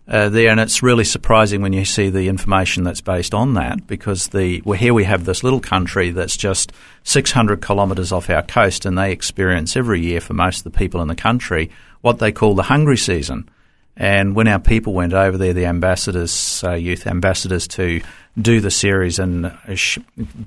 uh, 0.08 0.30
there, 0.30 0.50
and 0.50 0.58
it's 0.58 0.82
really 0.82 1.04
surprising 1.04 1.60
when 1.60 1.74
you 1.74 1.84
see 1.84 2.08
the 2.08 2.28
information 2.28 2.82
that's 2.82 3.02
based 3.02 3.34
on 3.34 3.54
that, 3.54 3.86
because 3.86 4.28
the 4.28 4.62
well, 4.64 4.78
here 4.78 4.94
we 4.94 5.04
have 5.04 5.26
this 5.26 5.44
little 5.44 5.60
country 5.60 6.10
that's 6.10 6.36
just 6.36 6.72
600 7.04 7.60
kilometres 7.64 8.10
off 8.10 8.30
our 8.30 8.42
coast, 8.42 8.86
and 8.86 8.96
they 8.96 9.12
experience 9.12 9.76
every 9.76 10.00
year 10.00 10.20
for 10.20 10.32
most 10.32 10.58
of 10.58 10.72
the 10.72 10.78
people 10.78 11.02
in 11.02 11.08
the 11.08 11.14
country 11.14 11.70
what 12.00 12.20
they 12.20 12.32
call 12.32 12.54
the 12.54 12.62
hungry 12.62 12.96
season. 12.96 13.48
And 13.96 14.36
when 14.36 14.46
our 14.46 14.60
people 14.60 14.94
went 14.94 15.12
over 15.12 15.36
there, 15.36 15.52
the 15.52 15.66
ambassadors, 15.66 16.62
uh, 16.64 16.74
youth 16.74 17.06
ambassadors, 17.06 17.66
to 17.68 18.00
do 18.40 18.60
the 18.60 18.70
series 18.70 19.18
and 19.18 19.46
uh, 19.46 19.74
sh- 19.74 19.98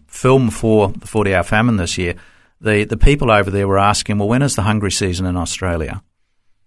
film 0.07 0.49
for 0.49 0.87
the 0.87 1.07
40 1.07 1.35
Hour 1.35 1.43
Famine 1.43 1.75
this 1.75 1.97
year, 1.97 2.15
the, 2.61 2.85
the 2.85 2.97
people 2.97 3.29
over 3.29 3.51
there 3.51 3.67
were 3.67 3.77
asking, 3.77 4.17
well, 4.17 4.29
when 4.29 4.41
is 4.41 4.55
the 4.55 4.61
hungry 4.61 4.91
season 4.91 5.25
in 5.25 5.35
Australia? 5.35 6.01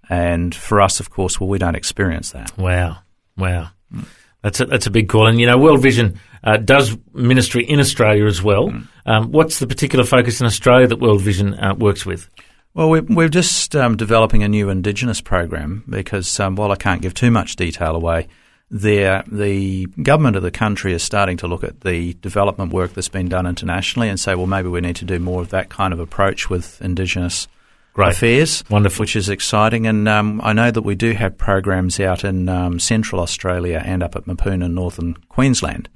And 0.08 0.54
for 0.54 0.80
us, 0.80 1.00
of 1.00 1.11
course, 1.11 1.40
well, 1.40 1.49
we 1.49 1.58
don't 1.58 1.76
experience 1.76 2.32
that. 2.32 2.56
Wow, 2.58 2.99
wow, 3.37 3.70
that's 4.42 4.61
a, 4.61 4.66
that's 4.66 4.87
a 4.87 4.90
big 4.90 5.08
call. 5.08 5.26
And 5.26 5.40
you 5.40 5.46
know, 5.46 5.58
World 5.58 5.82
Vision 5.82 6.20
uh, 6.42 6.58
does 6.58 6.96
ministry 7.12 7.64
in 7.64 7.80
Australia 7.80 8.26
as 8.26 8.42
well. 8.42 8.70
Um, 9.06 9.32
what's 9.32 9.58
the 9.58 9.66
particular 9.66 10.04
focus 10.04 10.40
in 10.40 10.46
Australia 10.46 10.87
that 10.87 11.00
World 11.00 11.23
Vision 11.23 11.54
uh, 11.54 11.75
works 11.75 12.04
with? 12.04 12.28
Well, 12.75 12.90
we're, 12.90 13.02
we're 13.02 13.28
just 13.28 13.76
um, 13.76 13.96
developing 13.96 14.42
a 14.42 14.49
new 14.49 14.68
Indigenous 14.68 15.20
program 15.20 15.84
because 15.88 16.40
um, 16.40 16.56
while 16.56 16.73
I 16.73 16.76
can't 16.76 17.02
give 17.02 17.14
too 17.14 17.30
much 17.30 17.54
detail 17.54 17.94
away, 17.94 18.26
there 18.68 19.23
the 19.30 19.87
government 20.02 20.37
of 20.37 20.42
the 20.42 20.50
country 20.50 20.92
is 20.92 21.02
starting 21.02 21.37
to 21.37 21.46
look 21.46 21.62
at 21.62 21.82
the 21.82 22.14
development 22.14 22.73
work 22.73 22.92
that's 22.92 23.08
been 23.08 23.28
done 23.28 23.46
internationally 23.46 24.08
and 24.08 24.18
say, 24.18 24.34
well, 24.34 24.49
maybe 24.49 24.68
we 24.68 24.80
need 24.80 24.96
to 24.96 25.04
do 25.04 25.20
more 25.20 25.40
of 25.40 25.50
that 25.50 25.68
kind 25.68 25.92
of 25.92 26.00
approach 26.00 26.50
with 26.50 26.82
Indigenous 26.82 27.46
Great. 27.95 28.11
affairs, 28.13 28.63
Wonderful. 28.69 29.03
which 29.05 29.17
is 29.17 29.29
exciting. 29.29 29.87
And 29.87 30.09
um, 30.09 30.41
I 30.45 30.53
know 30.53 30.71
that 30.71 30.83
we 30.83 30.95
do 30.95 31.13
have 31.13 31.39
programs 31.39 31.99
out 32.01 32.25
in 32.25 32.49
um, 32.49 32.79
central 32.79 33.21
Australia 33.23 33.83
and 33.85 34.03
up 34.03 34.17
at 34.17 34.27
Mapoon 34.27 34.65
in 34.65 34.75
northern 34.75 35.15
Queensland. 35.29 35.89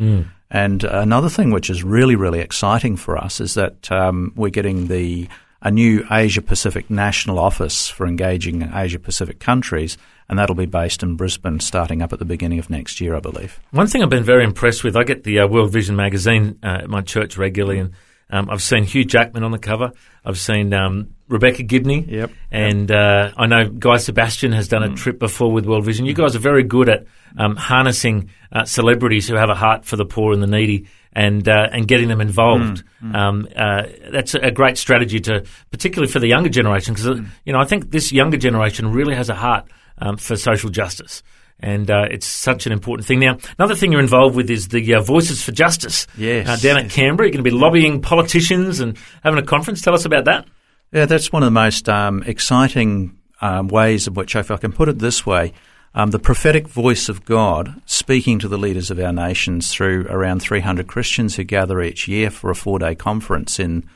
And 0.51 0.85
another 0.85 1.29
thing 1.29 1.51
which 1.51 1.69
is 1.69 1.85
really, 1.85 2.17
really 2.17 2.41
exciting 2.41 2.97
for 2.97 3.19
us 3.19 3.41
is 3.41 3.55
that 3.55 3.91
um, 3.93 4.33
we're 4.35 4.49
getting 4.49 4.87
the 4.87 5.29
a 5.61 5.71
new 5.71 6.07
Asia 6.11 6.41
Pacific 6.41 6.89
national 6.89 7.39
office 7.39 7.89
for 7.89 8.07
engaging 8.07 8.71
Asia 8.73 8.99
Pacific 8.99 9.41
countries, 9.41 9.99
and 10.29 10.39
that'll 10.39 10.55
be 10.55 10.67
based 10.67 11.03
in 11.03 11.17
Brisbane 11.17 11.59
starting 11.59 12.01
up 12.01 12.13
at 12.13 12.21
the 12.21 12.25
beginning 12.25 12.61
of 12.61 12.71
next 12.71 13.01
year, 13.01 13.17
I 13.17 13.21
believe. 13.21 13.59
One 13.73 13.89
thing 13.89 14.03
I've 14.03 14.09
been 14.09 14.23
very 14.23 14.45
impressed 14.45 14.85
with, 14.85 14.97
I 14.97 15.03
get 15.03 15.25
the 15.25 15.41
uh, 15.41 15.49
World 15.49 15.73
Vision 15.73 15.97
magazine 15.97 16.59
uh, 16.63 16.83
at 16.83 16.89
my 16.89 17.01
church 17.01 17.37
regularly, 17.37 17.81
and 17.81 17.93
um, 18.31 18.49
I've 18.51 18.63
seen 18.63 18.85
Hugh 18.85 19.05
Jackman 19.05 19.43
on 19.43 19.51
the 19.51 19.59
cover. 19.59 19.91
I've 20.25 20.39
seen 20.39 20.73
um, 20.73 21.15
Rebecca 21.29 21.63
Gibney. 21.63 22.05
Yep. 22.09 22.31
And 22.51 22.91
uh, 22.91 23.33
I 23.37 23.47
know 23.47 23.69
Guy 23.69 23.99
Sebastian 23.99 24.53
has 24.53 24.69
done 24.69 24.83
a 24.83 24.95
trip 24.95 25.19
before 25.19 25.53
with 25.53 25.67
World 25.67 25.85
Vision. 25.85 26.07
You 26.07 26.15
guys 26.15 26.35
are 26.35 26.41
very 26.41 26.63
good 26.63 26.89
at 26.89 27.07
um, 27.37 27.57
harnessing 27.57 28.31
uh, 28.53 28.65
celebrities 28.65 29.29
who 29.29 29.37
have 29.37 29.51
a 29.51 29.55
heart 29.55 29.85
for 29.85 29.97
the 29.97 30.05
poor 30.07 30.33
and 30.33 30.43
the 30.43 30.47
needy. 30.47 30.87
And 31.11 31.49
uh, 31.49 31.69
and 31.73 31.89
getting 31.89 32.09
them 32.09 32.21
involved, 32.21 32.85
Um, 33.03 33.49
uh, 33.57 33.83
that's 34.13 34.35
a 34.35 34.51
great 34.51 34.79
strategy 34.79 35.19
to, 35.21 35.45
particularly 35.71 36.13
for 36.13 36.21
the 36.21 36.29
younger 36.29 36.51
generation, 36.51 36.95
because 36.95 37.21
you 37.45 37.53
know 37.53 37.59
I 37.59 37.65
think 37.65 37.91
this 37.91 38.13
younger 38.13 38.37
generation 38.37 38.93
really 38.93 39.17
has 39.17 39.29
a 39.29 39.35
heart 39.35 39.65
um, 39.97 40.17
for 40.17 40.37
social 40.37 40.71
justice, 40.71 41.23
and 41.59 41.91
uh, 41.91 42.05
it's 42.11 42.27
such 42.27 42.67
an 42.67 42.73
important 42.73 43.09
thing. 43.09 43.21
Now, 43.21 43.39
another 43.59 43.75
thing 43.75 43.91
you're 43.91 44.03
involved 44.03 44.37
with 44.37 44.51
is 44.51 44.69
the 44.69 44.95
uh, 44.95 45.01
Voices 45.01 45.43
for 45.43 45.51
Justice. 45.51 46.07
Yes, 46.17 46.47
uh, 46.47 46.57
down 46.57 46.85
at. 46.85 46.91
Canberra, 46.91 47.27
you're 47.27 47.33
going 47.33 47.45
to 47.45 47.51
be 47.51 47.57
lobbying 47.57 48.01
politicians 48.01 48.79
and 48.79 48.97
having 49.25 49.43
a 49.43 49.47
conference. 49.47 49.81
Tell 49.81 49.95
us 49.95 50.05
about 50.05 50.27
that. 50.27 50.47
Yeah, 50.91 51.05
that's 51.05 51.31
one 51.31 51.43
of 51.43 51.49
the 51.49 51.51
most 51.51 51.87
um, 51.89 52.23
exciting 52.23 53.19
um, 53.43 53.69
ways 53.69 54.07
of 54.07 54.17
which, 54.17 54.35
if 54.35 54.51
I 54.51 54.57
can 54.57 54.73
put 54.73 54.89
it 54.89 54.99
this 54.99 55.27
way, 55.27 55.53
um, 55.95 56.13
the 56.13 56.19
prophetic 56.19 56.67
voice 56.67 57.11
of 57.11 57.27
God 57.27 57.83
speaking 57.85 58.39
to 58.39 58.49
the 58.49 58.57
leaders 58.57 58.91
of 58.91 58.99
our 58.99 59.13
nations 59.13 59.71
through 59.71 60.07
around 60.09 60.41
300 60.41 60.87
Christians 60.87 61.37
who 61.37 61.45
gather 61.45 61.83
each 61.83 62.09
year 62.09 62.31
for 62.31 62.51
a 62.51 62.55
four 62.55 62.79
day 62.79 62.95
conference 62.95 63.61
in 63.61 63.89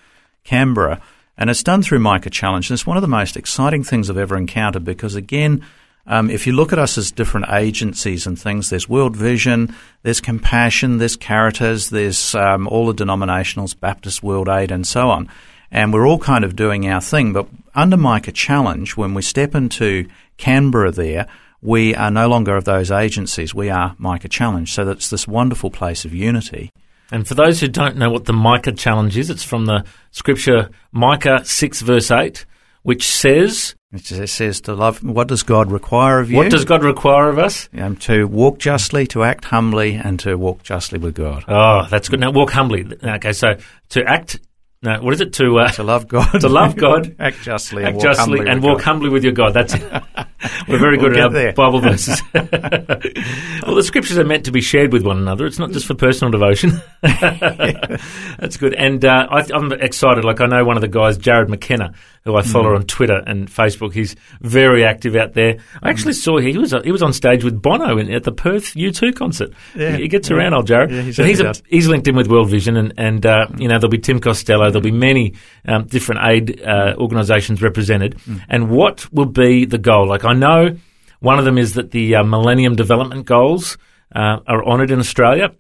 Canberra. 0.45 1.01
And 1.39 1.49
it's 1.49 1.63
done 1.63 1.83
through 1.83 2.01
Micah 2.01 2.29
Challenge. 2.29 2.69
And 2.69 2.77
it's 2.77 2.87
one 2.87 2.99
of 2.99 3.03
the 3.03 3.09
most 3.09 3.39
exciting 3.39 3.85
things 3.85 4.11
I've 4.11 4.19
ever 4.19 4.37
encountered 4.37 4.85
because, 4.85 5.15
again, 5.15 5.65
um, 6.07 6.29
if 6.29 6.47
you 6.47 6.53
look 6.53 6.75
at 6.75 6.79
us 6.79 6.99
as 6.99 7.11
different 7.11 7.47
agencies 7.51 8.27
and 8.27 8.39
things, 8.39 8.69
there's 8.69 8.89
World 8.89 9.17
Vision, 9.17 9.75
there's 10.03 10.21
Compassion, 10.21 10.99
there's 10.99 11.17
Caritas, 11.17 11.91
there's 11.91 12.35
um, 12.35 12.69
all 12.69 12.93
the 12.93 13.05
denominationals, 13.05 13.79
Baptist 13.79 14.23
World 14.23 14.49
Aid, 14.49 14.71
and 14.71 14.87
so 14.87 15.09
on. 15.09 15.31
And 15.73 15.93
we're 15.93 16.07
all 16.07 16.19
kind 16.19 16.45
of 16.45 16.55
doing 16.55 16.87
our 16.87 17.01
thing. 17.01 17.33
But 17.33 17.49
under 17.75 17.97
Micah 17.97 18.31
Challenge, 18.31 18.97
when 18.97 19.15
we 19.15 19.23
step 19.23 19.55
into 19.55 20.07
Canberra 20.37 20.93
there, 20.93 21.27
we 21.63 21.95
are 21.95 22.11
no 22.11 22.29
longer 22.29 22.57
of 22.57 22.65
those 22.65 22.91
agencies. 22.91 23.55
We 23.55 23.71
are 23.71 23.97
Micah 23.99 24.29
Challenge. 24.29 24.73
So 24.73 24.85
that's 24.85 25.09
this 25.09 25.27
wonderful 25.27 25.71
place 25.71 26.05
of 26.05 26.15
unity. 26.15 26.71
And 27.11 27.29
for 27.29 27.35
those 27.35 27.61
who 27.61 27.69
don't 27.69 27.97
know 27.97 28.11
what 28.11 28.25
the 28.25 28.33
Micah 28.33 28.73
challenge 28.73 29.19
is, 29.19 29.29
it's 29.29 29.45
from 29.45 29.67
the 29.67 29.85
scripture 30.13 30.71
Micah 30.93 31.45
6, 31.45 31.83
verse 31.83 32.11
8, 32.11 32.47
which 32.83 33.07
says, 33.07 33.75
It 33.93 34.29
says 34.31 34.63
to 34.63 34.75
love. 34.75 35.05
What 35.05 35.29
does 35.29 35.43
God 35.43 35.71
require 35.71 36.21
of 36.21 36.31
you? 36.31 36.39
What 36.39 36.51
does 36.51 36.65
God 36.65 36.83
require 36.83 37.29
of 37.29 37.39
us? 37.39 37.69
Um, 37.77 37.97
to 37.97 38.27
walk 38.27 38.59
justly, 38.59 39.07
to 39.09 39.25
act 39.25 39.45
humbly, 39.45 39.93
and 39.93 40.19
to 40.21 40.37
walk 40.37 40.63
justly 40.63 40.99
with 40.99 41.15
God. 41.15 41.45
Oh, 41.49 41.87
that's 41.91 42.09
good. 42.09 42.19
Now, 42.19 42.31
walk 42.31 42.51
humbly. 42.51 42.87
Okay, 43.05 43.35
so 43.35 43.57
to 43.91 44.05
act, 44.05 44.41
no, 44.83 45.01
what 45.01 45.15
is 45.15 45.21
it? 45.21 45.33
To, 45.35 45.59
uh, 45.61 45.69
To 45.73 45.83
love 45.85 46.09
God. 46.09 46.33
To 46.41 46.49
love 46.49 46.77
God. 46.77 47.15
act 47.21 47.41
justly, 47.43 47.85
and 47.85 47.89
act 47.89 47.97
walk 47.97 48.05
justly 48.05 48.39
humbly 48.39 48.51
and 48.51 48.63
with 48.63 48.71
walk 48.71 48.83
humbly 48.83 49.09
with 49.11 49.23
your 49.23 49.33
God. 49.33 49.55
That's 49.55 49.75
it. 49.75 49.83
We're 50.69 50.79
very 50.79 50.97
good 50.99 51.13
We'll 51.13 51.35
at 51.37 51.37
our. 51.37 51.53
Bible 51.53 51.81
verses. 51.89 52.21
well, 52.35 53.75
the 53.75 53.83
scriptures 53.85 54.19
are 54.19 54.25
meant 54.25 54.45
to 54.47 54.53
be 54.53 54.61
shared 54.61 54.93
with 54.93 55.05
one 55.05 55.19
another. 55.19 55.47
It's 55.47 55.59
not 55.59 55.71
just 55.73 55.87
for 55.87 55.95
personal 55.95 56.31
devotion. 56.31 56.81
That's 57.03 58.57
good. 58.57 58.75
And 58.75 59.05
uh, 59.05 59.27
I, 59.31 59.45
I'm 59.53 59.73
excited. 59.73 60.25
Like 60.25 60.41
I 60.41 60.47
know 60.47 60.65
one 60.65 60.77
of 60.77 60.81
the 60.81 60.89
guys, 60.89 61.19
Jarrod 61.19 61.49
McKenna, 61.49 61.93
who 62.25 62.37
I 62.37 62.43
Mm. 62.43 62.53
follow 62.53 62.75
on 62.75 62.83
Twitter 62.85 63.23
and 63.27 63.49
Facebook. 63.49 63.93
He's 63.93 64.17
very 64.41 64.85
active 64.85 65.15
out 65.17 65.35
there. 65.35 65.59
I 65.83 65.91
actually 65.91 66.15
saw 66.15 66.39
he 66.39 66.57
was 66.59 66.75
he 66.85 66.91
was 66.91 67.03
on 67.03 67.13
stage 67.13 67.45
with 67.45 67.61
Bono 67.63 67.99
in, 67.99 68.13
at 68.13 68.25
the 68.25 68.33
Perth 68.33 68.75
U2 68.75 69.15
concert. 69.15 69.53
Yeah, 69.77 69.97
he, 69.97 70.03
he 70.03 70.09
gets 70.09 70.29
yeah. 70.29 70.37
around, 70.37 70.55
old 70.55 70.67
Jared. 70.67 70.91
Yeah, 70.91 71.03
he 71.03 71.13
he's 71.25 71.41
a, 71.41 71.55
he's 71.69 71.87
linked 71.89 72.09
in 72.09 72.17
with 72.17 72.27
World 72.27 72.51
Vision, 72.51 72.77
and, 72.77 72.93
and 72.97 73.25
uh, 73.25 73.47
you 73.59 73.69
know 73.69 73.79
there'll 73.79 73.91
be 73.91 73.99
Tim 73.99 74.21
Costello, 74.21 74.71
there'll 74.71 74.81
be 74.83 74.91
many 74.91 75.35
um, 75.67 75.85
different 75.87 76.21
aid 76.25 76.61
uh, 76.63 76.95
organisations 76.99 77.63
represented. 77.63 78.19
And 78.49 78.71
what 78.71 79.11
will 79.13 79.27
be 79.27 79.65
the 79.65 79.79
goal? 79.79 80.09
Like 80.09 80.25
I 80.25 80.32
know 80.33 80.77
one 81.21 81.39
of 81.39 81.45
them 81.45 81.57
is 81.57 81.75
that 81.75 81.93
the 81.93 82.17
uh, 82.17 82.25
Millennium 82.25 82.75
Development 82.75 83.25
Goals 83.25 83.79
uh, 84.15 84.39
are 84.47 84.65
honoured 84.65 84.91
in 84.91 84.99
Australia. 84.99 85.55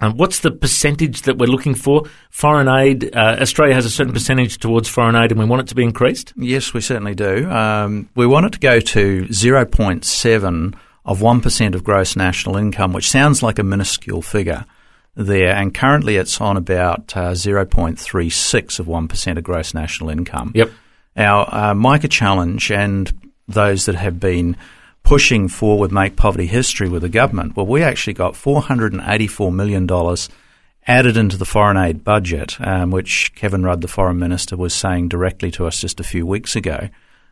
Um, 0.00 0.16
what's 0.16 0.38
the 0.38 0.50
percentage 0.50 1.22
that 1.22 1.36
we're 1.36 1.46
looking 1.46 1.74
for? 1.74 2.04
Foreign 2.30 2.68
aid. 2.68 3.14
Uh, 3.14 3.36
Australia 3.40 3.74
has 3.74 3.84
a 3.84 3.90
certain 3.90 4.12
percentage 4.12 4.58
towards 4.58 4.88
foreign 4.88 5.16
aid, 5.16 5.30
and 5.30 5.38
we 5.38 5.44
want 5.44 5.62
it 5.62 5.68
to 5.68 5.74
be 5.74 5.82
increased. 5.82 6.32
Yes, 6.36 6.72
we 6.72 6.80
certainly 6.80 7.14
do. 7.14 7.50
Um, 7.50 8.08
we 8.14 8.26
want 8.26 8.46
it 8.46 8.52
to 8.52 8.58
go 8.60 8.80
to 8.80 9.22
0.7 9.24 10.74
of 11.04 11.18
1% 11.18 11.74
of 11.74 11.84
gross 11.84 12.16
national 12.16 12.56
income, 12.56 12.92
which 12.92 13.10
sounds 13.10 13.42
like 13.42 13.58
a 13.58 13.64
minuscule 13.64 14.22
figure 14.22 14.64
there. 15.16 15.54
And 15.54 15.74
currently 15.74 16.16
it's 16.16 16.40
on 16.40 16.56
about 16.56 17.16
uh, 17.16 17.32
0.36 17.32 18.78
of 18.78 18.86
1% 18.86 19.36
of 19.36 19.44
gross 19.44 19.74
national 19.74 20.10
income. 20.10 20.52
Yep. 20.54 20.70
Our 21.16 21.54
uh, 21.54 21.74
Micah 21.74 22.08
Challenge 22.08 22.70
and 22.70 23.29
those 23.52 23.86
that 23.86 23.94
have 23.94 24.20
been 24.20 24.56
pushing 25.02 25.48
forward 25.48 25.92
Make 25.92 26.16
Poverty 26.16 26.46
History 26.46 26.88
with 26.88 27.02
the 27.02 27.08
government, 27.08 27.56
well, 27.56 27.66
we 27.66 27.82
actually 27.82 28.14
got 28.14 28.34
$484 28.34 29.52
million 29.52 29.86
added 30.86 31.16
into 31.16 31.36
the 31.36 31.44
foreign 31.44 31.76
aid 31.76 32.04
budget, 32.04 32.60
um, 32.60 32.90
which 32.90 33.34
Kevin 33.34 33.62
Rudd, 33.62 33.80
the 33.80 33.88
foreign 33.88 34.18
minister, 34.18 34.56
was 34.56 34.74
saying 34.74 35.08
directly 35.08 35.50
to 35.52 35.66
us 35.66 35.80
just 35.80 36.00
a 36.00 36.04
few 36.04 36.26
weeks 36.26 36.56
ago. 36.56 36.88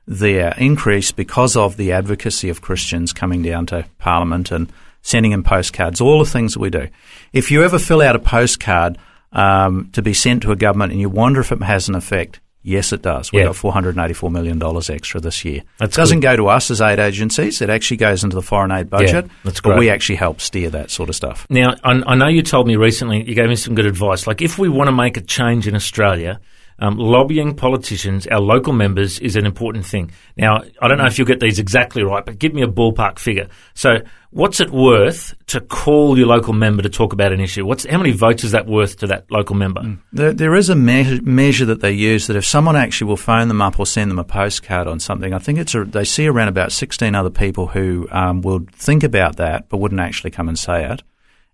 Their 0.06 0.54
increase 0.56 1.12
because 1.12 1.56
of 1.56 1.76
the 1.76 1.92
advocacy 1.92 2.48
of 2.48 2.62
Christians 2.62 3.12
coming 3.12 3.42
down 3.42 3.66
to 3.66 3.84
Parliament 3.98 4.50
and 4.50 4.72
sending 5.02 5.32
in 5.32 5.42
postcards, 5.42 6.00
all 6.00 6.18
the 6.18 6.30
things 6.30 6.54
that 6.54 6.60
we 6.60 6.70
do. 6.70 6.88
If 7.32 7.50
you 7.50 7.62
ever 7.62 7.78
fill 7.78 8.02
out 8.02 8.16
a 8.16 8.20
postcard 8.20 8.98
um, 9.32 9.90
to 9.92 10.02
be 10.02 10.14
sent 10.14 10.42
to 10.42 10.52
a 10.52 10.56
government 10.56 10.92
and 10.92 11.00
you 11.00 11.08
wonder 11.08 11.40
if 11.40 11.52
it 11.52 11.62
has 11.62 11.88
an 11.88 11.94
effect, 11.94 12.40
yes, 12.68 12.92
it 12.92 13.02
does. 13.02 13.32
We 13.32 13.40
Yeah. 13.40 13.46
got 13.46 13.54
$484 13.56 14.30
million 14.30 14.62
extra 14.90 15.20
this 15.20 15.44
year. 15.44 15.62
That's 15.78 15.96
it 15.96 16.00
doesn't 16.00 16.20
go 16.20 16.37
to 16.37 16.48
us 16.48 16.70
as 16.70 16.80
aid 16.80 16.98
agencies, 16.98 17.60
it 17.62 17.70
actually 17.70 17.96
goes 17.96 18.22
into 18.25 18.37
the 18.37 18.42
foreign 18.42 18.70
aid 18.70 18.90
budget. 18.90 19.26
that's 19.44 19.60
but 19.60 19.78
we 19.78 19.90
actually 19.90 20.16
help 20.16 20.40
steer 20.40 20.70
that 20.70 20.90
sort 20.90 21.08
of 21.08 21.16
stuff. 21.16 21.46
Now, 21.50 21.75
I, 21.82 22.02
I 22.06 22.14
know 22.14 22.28
you 22.28 22.42
told 22.42 22.66
me 22.66 22.76
recently, 22.76 23.28
you 23.28 23.34
gave 23.34 23.48
me 23.48 23.56
some 23.56 23.75
good 23.75 23.87
advice. 23.87 24.26
Like, 24.26 24.42
if 24.42 24.58
we 24.58 24.68
want 24.68 24.88
to 24.88 24.92
make 24.92 25.16
a 25.16 25.20
change 25.20 25.66
in 25.66 25.75
Australia, 25.75 26.40
um, 26.78 26.97
lobbying 26.97 27.54
politicians, 27.54 28.26
our 28.28 28.40
local 28.40 28.73
members, 28.73 29.18
is 29.18 29.37
an 29.37 29.47
important 29.47 29.85
thing. 29.85 30.12
Now, 30.37 30.62
I 30.80 30.88
don't 30.88 30.99
know 30.99 31.06
if 31.06 31.18
you'll 31.18 31.26
get 31.26 31.40
these 31.40 31.58
exactly 31.58 32.02
right, 32.04 32.25
but 32.25 32.38
give 32.38 32.54
me 32.54 32.62
a 32.62 32.68
ballpark 32.68 33.18
figure. 33.18 33.49
So, 33.75 33.99
what's 34.30 34.61
it 34.61 34.70
worth 34.70 35.35
to 35.49 35.61
call 35.61 36.16
your 36.16 36.28
local 36.28 36.52
member 36.52 36.82
to 36.82 36.88
talk 36.88 37.12
about 37.12 37.32
an 37.32 37.40
issue? 37.40 37.66
What's 37.66 37.85
how 37.85 37.99
many 37.99 38.12
votes 38.12 38.44
is 38.44 38.52
that 38.52 38.66
worth 38.66 38.99
to 38.99 39.08
that 39.08 39.30
local 39.30 39.56
member? 39.56 39.99
There, 40.12 40.32
there 40.32 40.54
is 40.54 40.68
a 40.68 40.76
measure, 40.76 41.20
measure 41.23 41.64
that 41.66 41.80
they 41.80 41.92
use 41.92 42.28
that 42.28 42.37
if 42.37 42.44
someone 42.44 42.76
actually 42.76 43.08
will 43.08 43.16
phone 43.16 43.49
them 43.49 43.61
up 43.61 43.78
or 43.78 43.87
send 43.87 44.11
them 44.11 44.18
a 44.18 44.25
postcard 44.25 44.87
on 44.87 45.00
something, 45.00 45.35
I 45.35 45.38
think 45.38 45.58
it's 45.58 45.75
a, 45.75 45.85
they 45.85 46.04
see 46.04 46.26
around 46.26 46.49
about 46.49 46.73
16 46.73 47.14
other 47.14 47.30
people 47.30 47.66
who 47.66 48.06
um, 48.11 48.42
will 48.42 48.66
think 48.73 49.02
about 49.02 49.37
that 49.37 49.68
but 49.68 49.78
wouldn't 49.78 50.00
actually 50.00 50.30
come 50.30 50.49
and 50.49 50.58
say 50.58 50.85
it. 50.90 51.02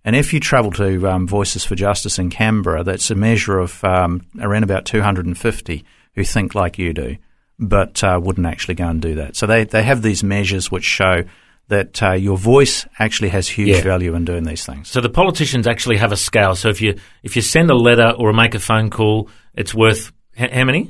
And 0.05 0.15
if 0.15 0.33
you 0.35 0.41
travel 0.41 0.71
to 0.73 1.09
um, 1.09 1.27
Voices 1.27 1.65
for 1.65 1.75
Justice 1.75 2.19
in 2.19 2.29
Canberra, 2.31 2.85
that's 2.85 3.11
a 3.11 3.15
measure 3.15 3.59
of 3.59 3.83
um, 3.85 4.27
around 4.41 4.63
about 4.65 4.85
250 4.85 5.85
who 6.15 6.25
think 6.25 6.55
like 6.55 6.79
you 6.79 6.93
do, 6.93 7.17
but 7.59 8.05
uh, 8.05 8.21
wouldn't 8.23 8.47
actually 8.47 8.75
go 8.75 8.87
and 8.89 9.01
do 9.01 9.15
that. 9.17 9.35
So 9.37 9.47
they, 9.47 9.65
they 9.65 9.83
have 9.83 10.03
these 10.03 10.23
measures 10.23 10.71
which 10.71 10.85
show 10.85 11.25
that 11.69 12.03
uh, 12.03 12.13
your 12.13 12.37
voice 12.37 12.87
actually 12.99 13.31
has 13.31 13.49
huge 13.49 13.69
Yeah. 13.71 13.81
value 13.81 14.15
in 14.15 14.27
doing 14.27 14.45
these 14.45 14.67
things. 14.67 14.89
So 14.89 15.01
the 15.01 15.09
politicians 15.09 15.67
actually 15.67 15.97
have 15.97 16.13
a 16.13 16.17
scale. 16.17 16.55
So 16.55 16.69
if 16.69 16.83
you 16.83 16.97
if 17.23 17.37
you 17.37 17.41
send 17.43 17.71
a 17.71 17.75
letter 17.75 18.11
or 18.19 18.35
make 18.35 18.55
a 18.55 18.59
phone 18.61 18.91
call, 18.91 19.31
it's 19.55 19.75
worth 19.75 20.13
h- 20.37 20.51
how 20.53 20.65
many? 20.65 20.89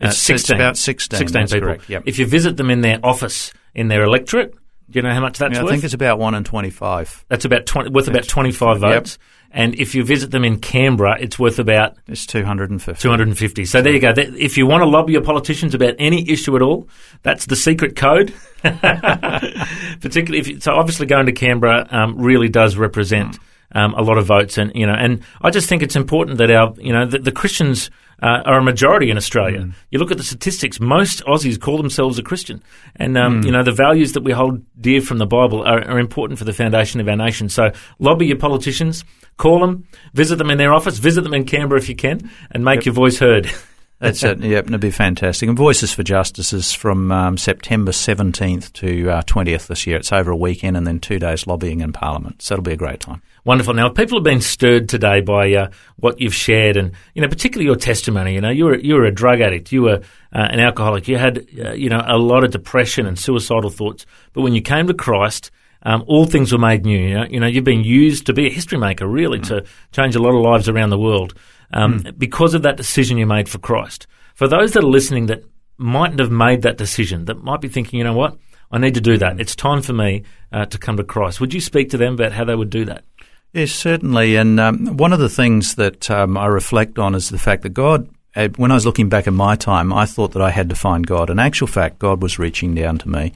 Uh, 0.00 0.06
It's- 0.06 0.30
it's 0.30 0.48
about 0.50 0.76
16, 0.76 1.26
that's 1.26 1.52
people. 1.52 1.66
correct, 1.68 1.90
yep. 1.90 2.04
If 2.06 2.20
you 2.20 2.26
visit 2.26 2.56
them 2.56 2.70
in 2.70 2.82
their 2.82 3.00
office, 3.02 3.52
in 3.74 3.88
their 3.88 4.04
electorate, 4.04 4.54
do 4.92 4.98
you 4.98 5.02
know 5.02 5.12
how 5.12 5.20
much 5.20 5.38
that's 5.38 5.56
Yeah, 5.56 5.64
I 5.64 5.68
think 5.68 5.84
it's 5.84 5.94
about 5.94 6.18
1 6.18 6.34
in 6.34 6.44
25. 6.44 7.24
that's 7.28 7.44
about 7.44 7.66
20, 7.66 7.90
worth 7.90 8.08
about 8.08 8.28
25 8.28 8.80
Yep. 8.80 8.94
votes. 8.94 9.18
And 9.54 9.74
if 9.74 9.94
you 9.94 10.02
visit 10.02 10.30
them 10.30 10.44
in 10.44 10.58
Canberra, 10.60 11.18
it's 11.20 11.38
worth 11.38 11.58
about 11.58 11.96
It's 12.08 12.24
250. 12.24 13.02
250. 13.02 13.64
So 13.66 13.82
there 13.82 13.92
you 13.92 14.00
go. 14.00 14.14
If 14.16 14.56
you 14.56 14.66
want 14.66 14.82
to 14.82 14.88
lobby 14.88 15.12
your 15.12 15.20
politicians 15.22 15.74
about 15.74 15.94
any 15.98 16.26
issue 16.30 16.56
at 16.56 16.62
all, 16.62 16.88
that's 17.22 17.44
the 17.46 17.56
secret 17.56 17.94
code. 17.94 18.32
Particularly 18.62 20.38
if 20.38 20.48
you, 20.48 20.60
so 20.60 20.72
obviously 20.72 21.06
going 21.06 21.26
to 21.26 21.32
Canberra 21.32 21.86
um, 21.90 22.16
really 22.18 22.48
does 22.48 22.76
represent 22.76 23.38
um, 23.74 23.94
a 23.94 24.02
lot 24.02 24.18
of 24.18 24.26
votes, 24.26 24.58
and 24.58 24.72
you 24.74 24.86
know, 24.86 24.94
and 24.94 25.22
I 25.40 25.50
just 25.50 25.68
think 25.68 25.82
it's 25.82 25.96
important 25.96 26.38
that 26.38 26.50
our 26.50 26.74
you 26.78 26.92
know 26.92 27.06
the, 27.06 27.18
the 27.18 27.32
Christians. 27.32 27.90
Uh, 28.22 28.40
are 28.44 28.58
a 28.58 28.62
majority 28.62 29.10
in 29.10 29.16
Australia. 29.16 29.68
You 29.90 29.98
look 29.98 30.12
at 30.12 30.16
the 30.16 30.22
statistics; 30.22 30.78
most 30.78 31.24
Aussies 31.24 31.60
call 31.60 31.76
themselves 31.76 32.20
a 32.20 32.22
Christian, 32.22 32.62
and 32.94 33.18
um, 33.18 33.42
you 33.42 33.50
know 33.50 33.64
the 33.64 33.72
values 33.72 34.12
that 34.12 34.22
we 34.22 34.30
hold 34.30 34.62
dear 34.80 35.00
from 35.00 35.18
the 35.18 35.26
Bible 35.26 35.62
are, 35.62 35.82
are 35.82 35.98
important 35.98 36.38
for 36.38 36.44
the 36.44 36.52
foundation 36.52 37.00
of 37.00 37.08
our 37.08 37.16
nation. 37.16 37.48
So, 37.48 37.72
lobby 37.98 38.26
your 38.26 38.38
politicians, 38.38 39.04
call 39.38 39.58
them, 39.58 39.88
visit 40.14 40.36
them 40.36 40.50
in 40.50 40.58
their 40.58 40.72
office, 40.72 40.98
visit 40.98 41.22
them 41.22 41.34
in 41.34 41.44
Canberra 41.44 41.80
if 41.80 41.88
you 41.88 41.96
can, 41.96 42.30
and 42.52 42.64
make 42.64 42.84
your 42.86 42.94
voice 42.94 43.18
heard. 43.18 43.50
That's 44.02 44.22
it. 44.24 44.40
Yep, 44.40 44.66
it'd 44.66 44.80
be 44.80 44.90
fantastic. 44.90 45.48
And 45.48 45.56
Voices 45.56 45.92
for 45.92 46.02
Justice 46.02 46.52
is 46.52 46.72
from 46.72 47.12
um, 47.12 47.38
September 47.38 47.92
17th 47.92 48.72
to 48.72 49.08
uh, 49.08 49.22
20th 49.22 49.68
this 49.68 49.86
year. 49.86 49.96
It's 49.96 50.12
over 50.12 50.32
a 50.32 50.36
weekend 50.36 50.76
and 50.76 50.84
then 50.84 50.98
two 50.98 51.20
days 51.20 51.46
lobbying 51.46 51.80
in 51.80 51.92
Parliament. 51.92 52.42
So 52.42 52.54
it'll 52.54 52.64
be 52.64 52.72
a 52.72 52.76
great 52.76 52.98
time. 52.98 53.22
Wonderful. 53.44 53.74
Now, 53.74 53.88
people 53.88 54.18
have 54.18 54.24
been 54.24 54.40
stirred 54.40 54.88
today 54.88 55.20
by 55.20 55.52
uh, 55.52 55.70
what 55.96 56.20
you've 56.20 56.34
shared, 56.34 56.76
and 56.76 56.92
you 57.14 57.22
know, 57.22 57.28
particularly 57.28 57.66
your 57.66 57.76
testimony. 57.76 58.34
You 58.34 58.40
know, 58.40 58.50
you 58.50 58.66
were 58.66 58.78
you 58.78 58.94
were 58.94 59.04
a 59.04 59.10
drug 59.12 59.40
addict, 59.40 59.72
you 59.72 59.82
were 59.82 60.00
uh, 60.32 60.48
an 60.50 60.60
alcoholic, 60.60 61.08
you 61.08 61.18
had 61.18 61.46
uh, 61.58 61.72
you 61.72 61.88
know 61.88 62.04
a 62.06 62.18
lot 62.18 62.44
of 62.44 62.52
depression 62.52 63.04
and 63.04 63.18
suicidal 63.18 63.70
thoughts. 63.70 64.06
But 64.32 64.42
when 64.42 64.54
you 64.54 64.62
came 64.62 64.86
to 64.86 64.94
Christ, 64.94 65.50
um, 65.82 66.04
all 66.06 66.24
things 66.24 66.52
were 66.52 66.58
made 66.58 66.84
new. 66.84 66.98
You 66.98 67.14
know, 67.14 67.26
you 67.28 67.40
know, 67.40 67.48
you've 67.48 67.64
been 67.64 67.82
used 67.82 68.26
to 68.26 68.32
be 68.32 68.46
a 68.46 68.50
history 68.50 68.78
maker, 68.78 69.08
really, 69.08 69.40
to 69.40 69.64
change 69.90 70.14
a 70.14 70.22
lot 70.22 70.36
of 70.36 70.42
lives 70.42 70.68
around 70.68 70.90
the 70.90 70.98
world 70.98 71.34
um, 71.72 72.04
because 72.16 72.54
of 72.54 72.62
that 72.62 72.76
decision 72.76 73.18
you 73.18 73.26
made 73.26 73.48
for 73.48 73.58
Christ. 73.58 74.06
For 74.34 74.46
those 74.46 74.72
that 74.72 74.84
are 74.84 74.86
listening 74.86 75.26
that 75.26 75.42
mightn't 75.78 76.20
have 76.20 76.30
made 76.30 76.62
that 76.62 76.78
decision, 76.78 77.24
that 77.24 77.42
might 77.42 77.60
be 77.60 77.68
thinking, 77.68 77.98
you 77.98 78.04
know 78.04 78.14
what, 78.14 78.38
I 78.70 78.78
need 78.78 78.94
to 78.94 79.00
do 79.00 79.18
that. 79.18 79.40
It's 79.40 79.56
time 79.56 79.82
for 79.82 79.92
me 79.92 80.22
uh, 80.52 80.66
to 80.66 80.78
come 80.78 80.96
to 80.96 81.04
Christ. 81.04 81.40
Would 81.40 81.52
you 81.52 81.60
speak 81.60 81.90
to 81.90 81.98
them 81.98 82.14
about 82.14 82.32
how 82.32 82.44
they 82.44 82.54
would 82.54 82.70
do 82.70 82.84
that? 82.86 83.04
Yes, 83.52 83.72
certainly. 83.72 84.36
And 84.36 84.58
um, 84.58 84.96
one 84.96 85.12
of 85.12 85.18
the 85.18 85.28
things 85.28 85.74
that 85.74 86.10
um, 86.10 86.38
I 86.38 86.46
reflect 86.46 86.98
on 86.98 87.14
is 87.14 87.28
the 87.28 87.38
fact 87.38 87.62
that 87.62 87.74
God, 87.74 88.08
uh, 88.34 88.48
when 88.56 88.70
I 88.70 88.74
was 88.74 88.86
looking 88.86 89.10
back 89.10 89.26
at 89.26 89.34
my 89.34 89.56
time, 89.56 89.92
I 89.92 90.06
thought 90.06 90.32
that 90.32 90.42
I 90.42 90.50
had 90.50 90.70
to 90.70 90.74
find 90.74 91.06
God. 91.06 91.28
In 91.28 91.38
actual 91.38 91.66
fact, 91.66 91.98
God 91.98 92.22
was 92.22 92.38
reaching 92.38 92.74
down 92.74 92.98
to 92.98 93.08
me. 93.08 93.34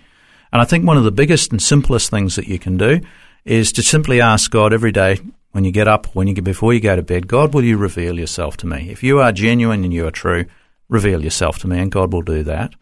And 0.53 0.63
I 0.63 0.65
think 0.65 0.87
one 0.87 0.97
of 0.97 1.05
the 1.05 1.11
biggest 1.11 1.53
and 1.53 1.61
simplest 1.61 2.11
things 2.11 2.37
that 2.37 2.49
you 2.49 2.59
can 2.59 2.79
do 2.79 3.01
is 3.45 3.73
to 3.73 3.83
simply 3.83 4.21
ask 4.21 4.51
God 4.51 4.73
every 4.73 4.93
day 4.93 5.21
when 5.53 5.65
you 5.65 5.71
get 5.71 5.89
up, 5.89 6.07
when 6.15 6.29
you 6.29 6.35
before 6.35 6.73
you 6.73 6.81
go 6.81 6.97
to 6.97 7.03
bed, 7.03 7.29
God, 7.29 7.53
will 7.53 7.65
you 7.65 7.77
reveal 7.77 8.19
yourself 8.19 8.57
to 8.59 8.67
me? 8.67 8.91
If 8.91 9.03
you 9.03 9.21
are 9.21 9.33
genuine 9.33 9.85
and 9.85 9.93
you 9.93 10.07
are 10.07 10.11
true, 10.11 10.47
reveal 10.89 11.23
yourself 11.23 11.59
to 11.61 11.69
me, 11.69 11.79
and 11.79 11.93
God 11.93 12.13
will 12.13 12.23
do 12.23 12.43
that. 12.45 12.75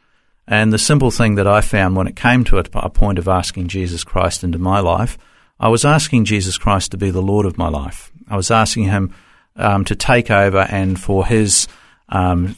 And 0.46 0.72
the 0.72 0.78
simple 0.78 1.10
thing 1.10 1.36
that 1.36 1.46
I 1.46 1.60
found 1.60 1.96
when 1.96 2.06
it 2.06 2.16
came 2.16 2.44
to 2.44 2.58
a 2.58 2.90
point 2.90 3.18
of 3.18 3.28
asking 3.28 3.68
Jesus 3.68 4.04
Christ 4.04 4.44
into 4.44 4.58
my 4.58 4.80
life, 4.80 5.16
I 5.64 5.68
was 5.68 5.86
asking 5.86 6.26
Jesus 6.26 6.58
Christ 6.58 6.90
to 6.90 6.98
be 6.98 7.10
the 7.10 7.22
Lord 7.22 7.46
of 7.46 7.56
my 7.56 7.70
life. 7.70 8.12
I 8.28 8.36
was 8.36 8.50
asking 8.50 8.84
Him 8.84 9.14
um, 9.56 9.86
to 9.86 9.96
take 9.96 10.30
over 10.30 10.58
and 10.58 11.00
for 11.00 11.24
His 11.24 11.66
um, 12.10 12.56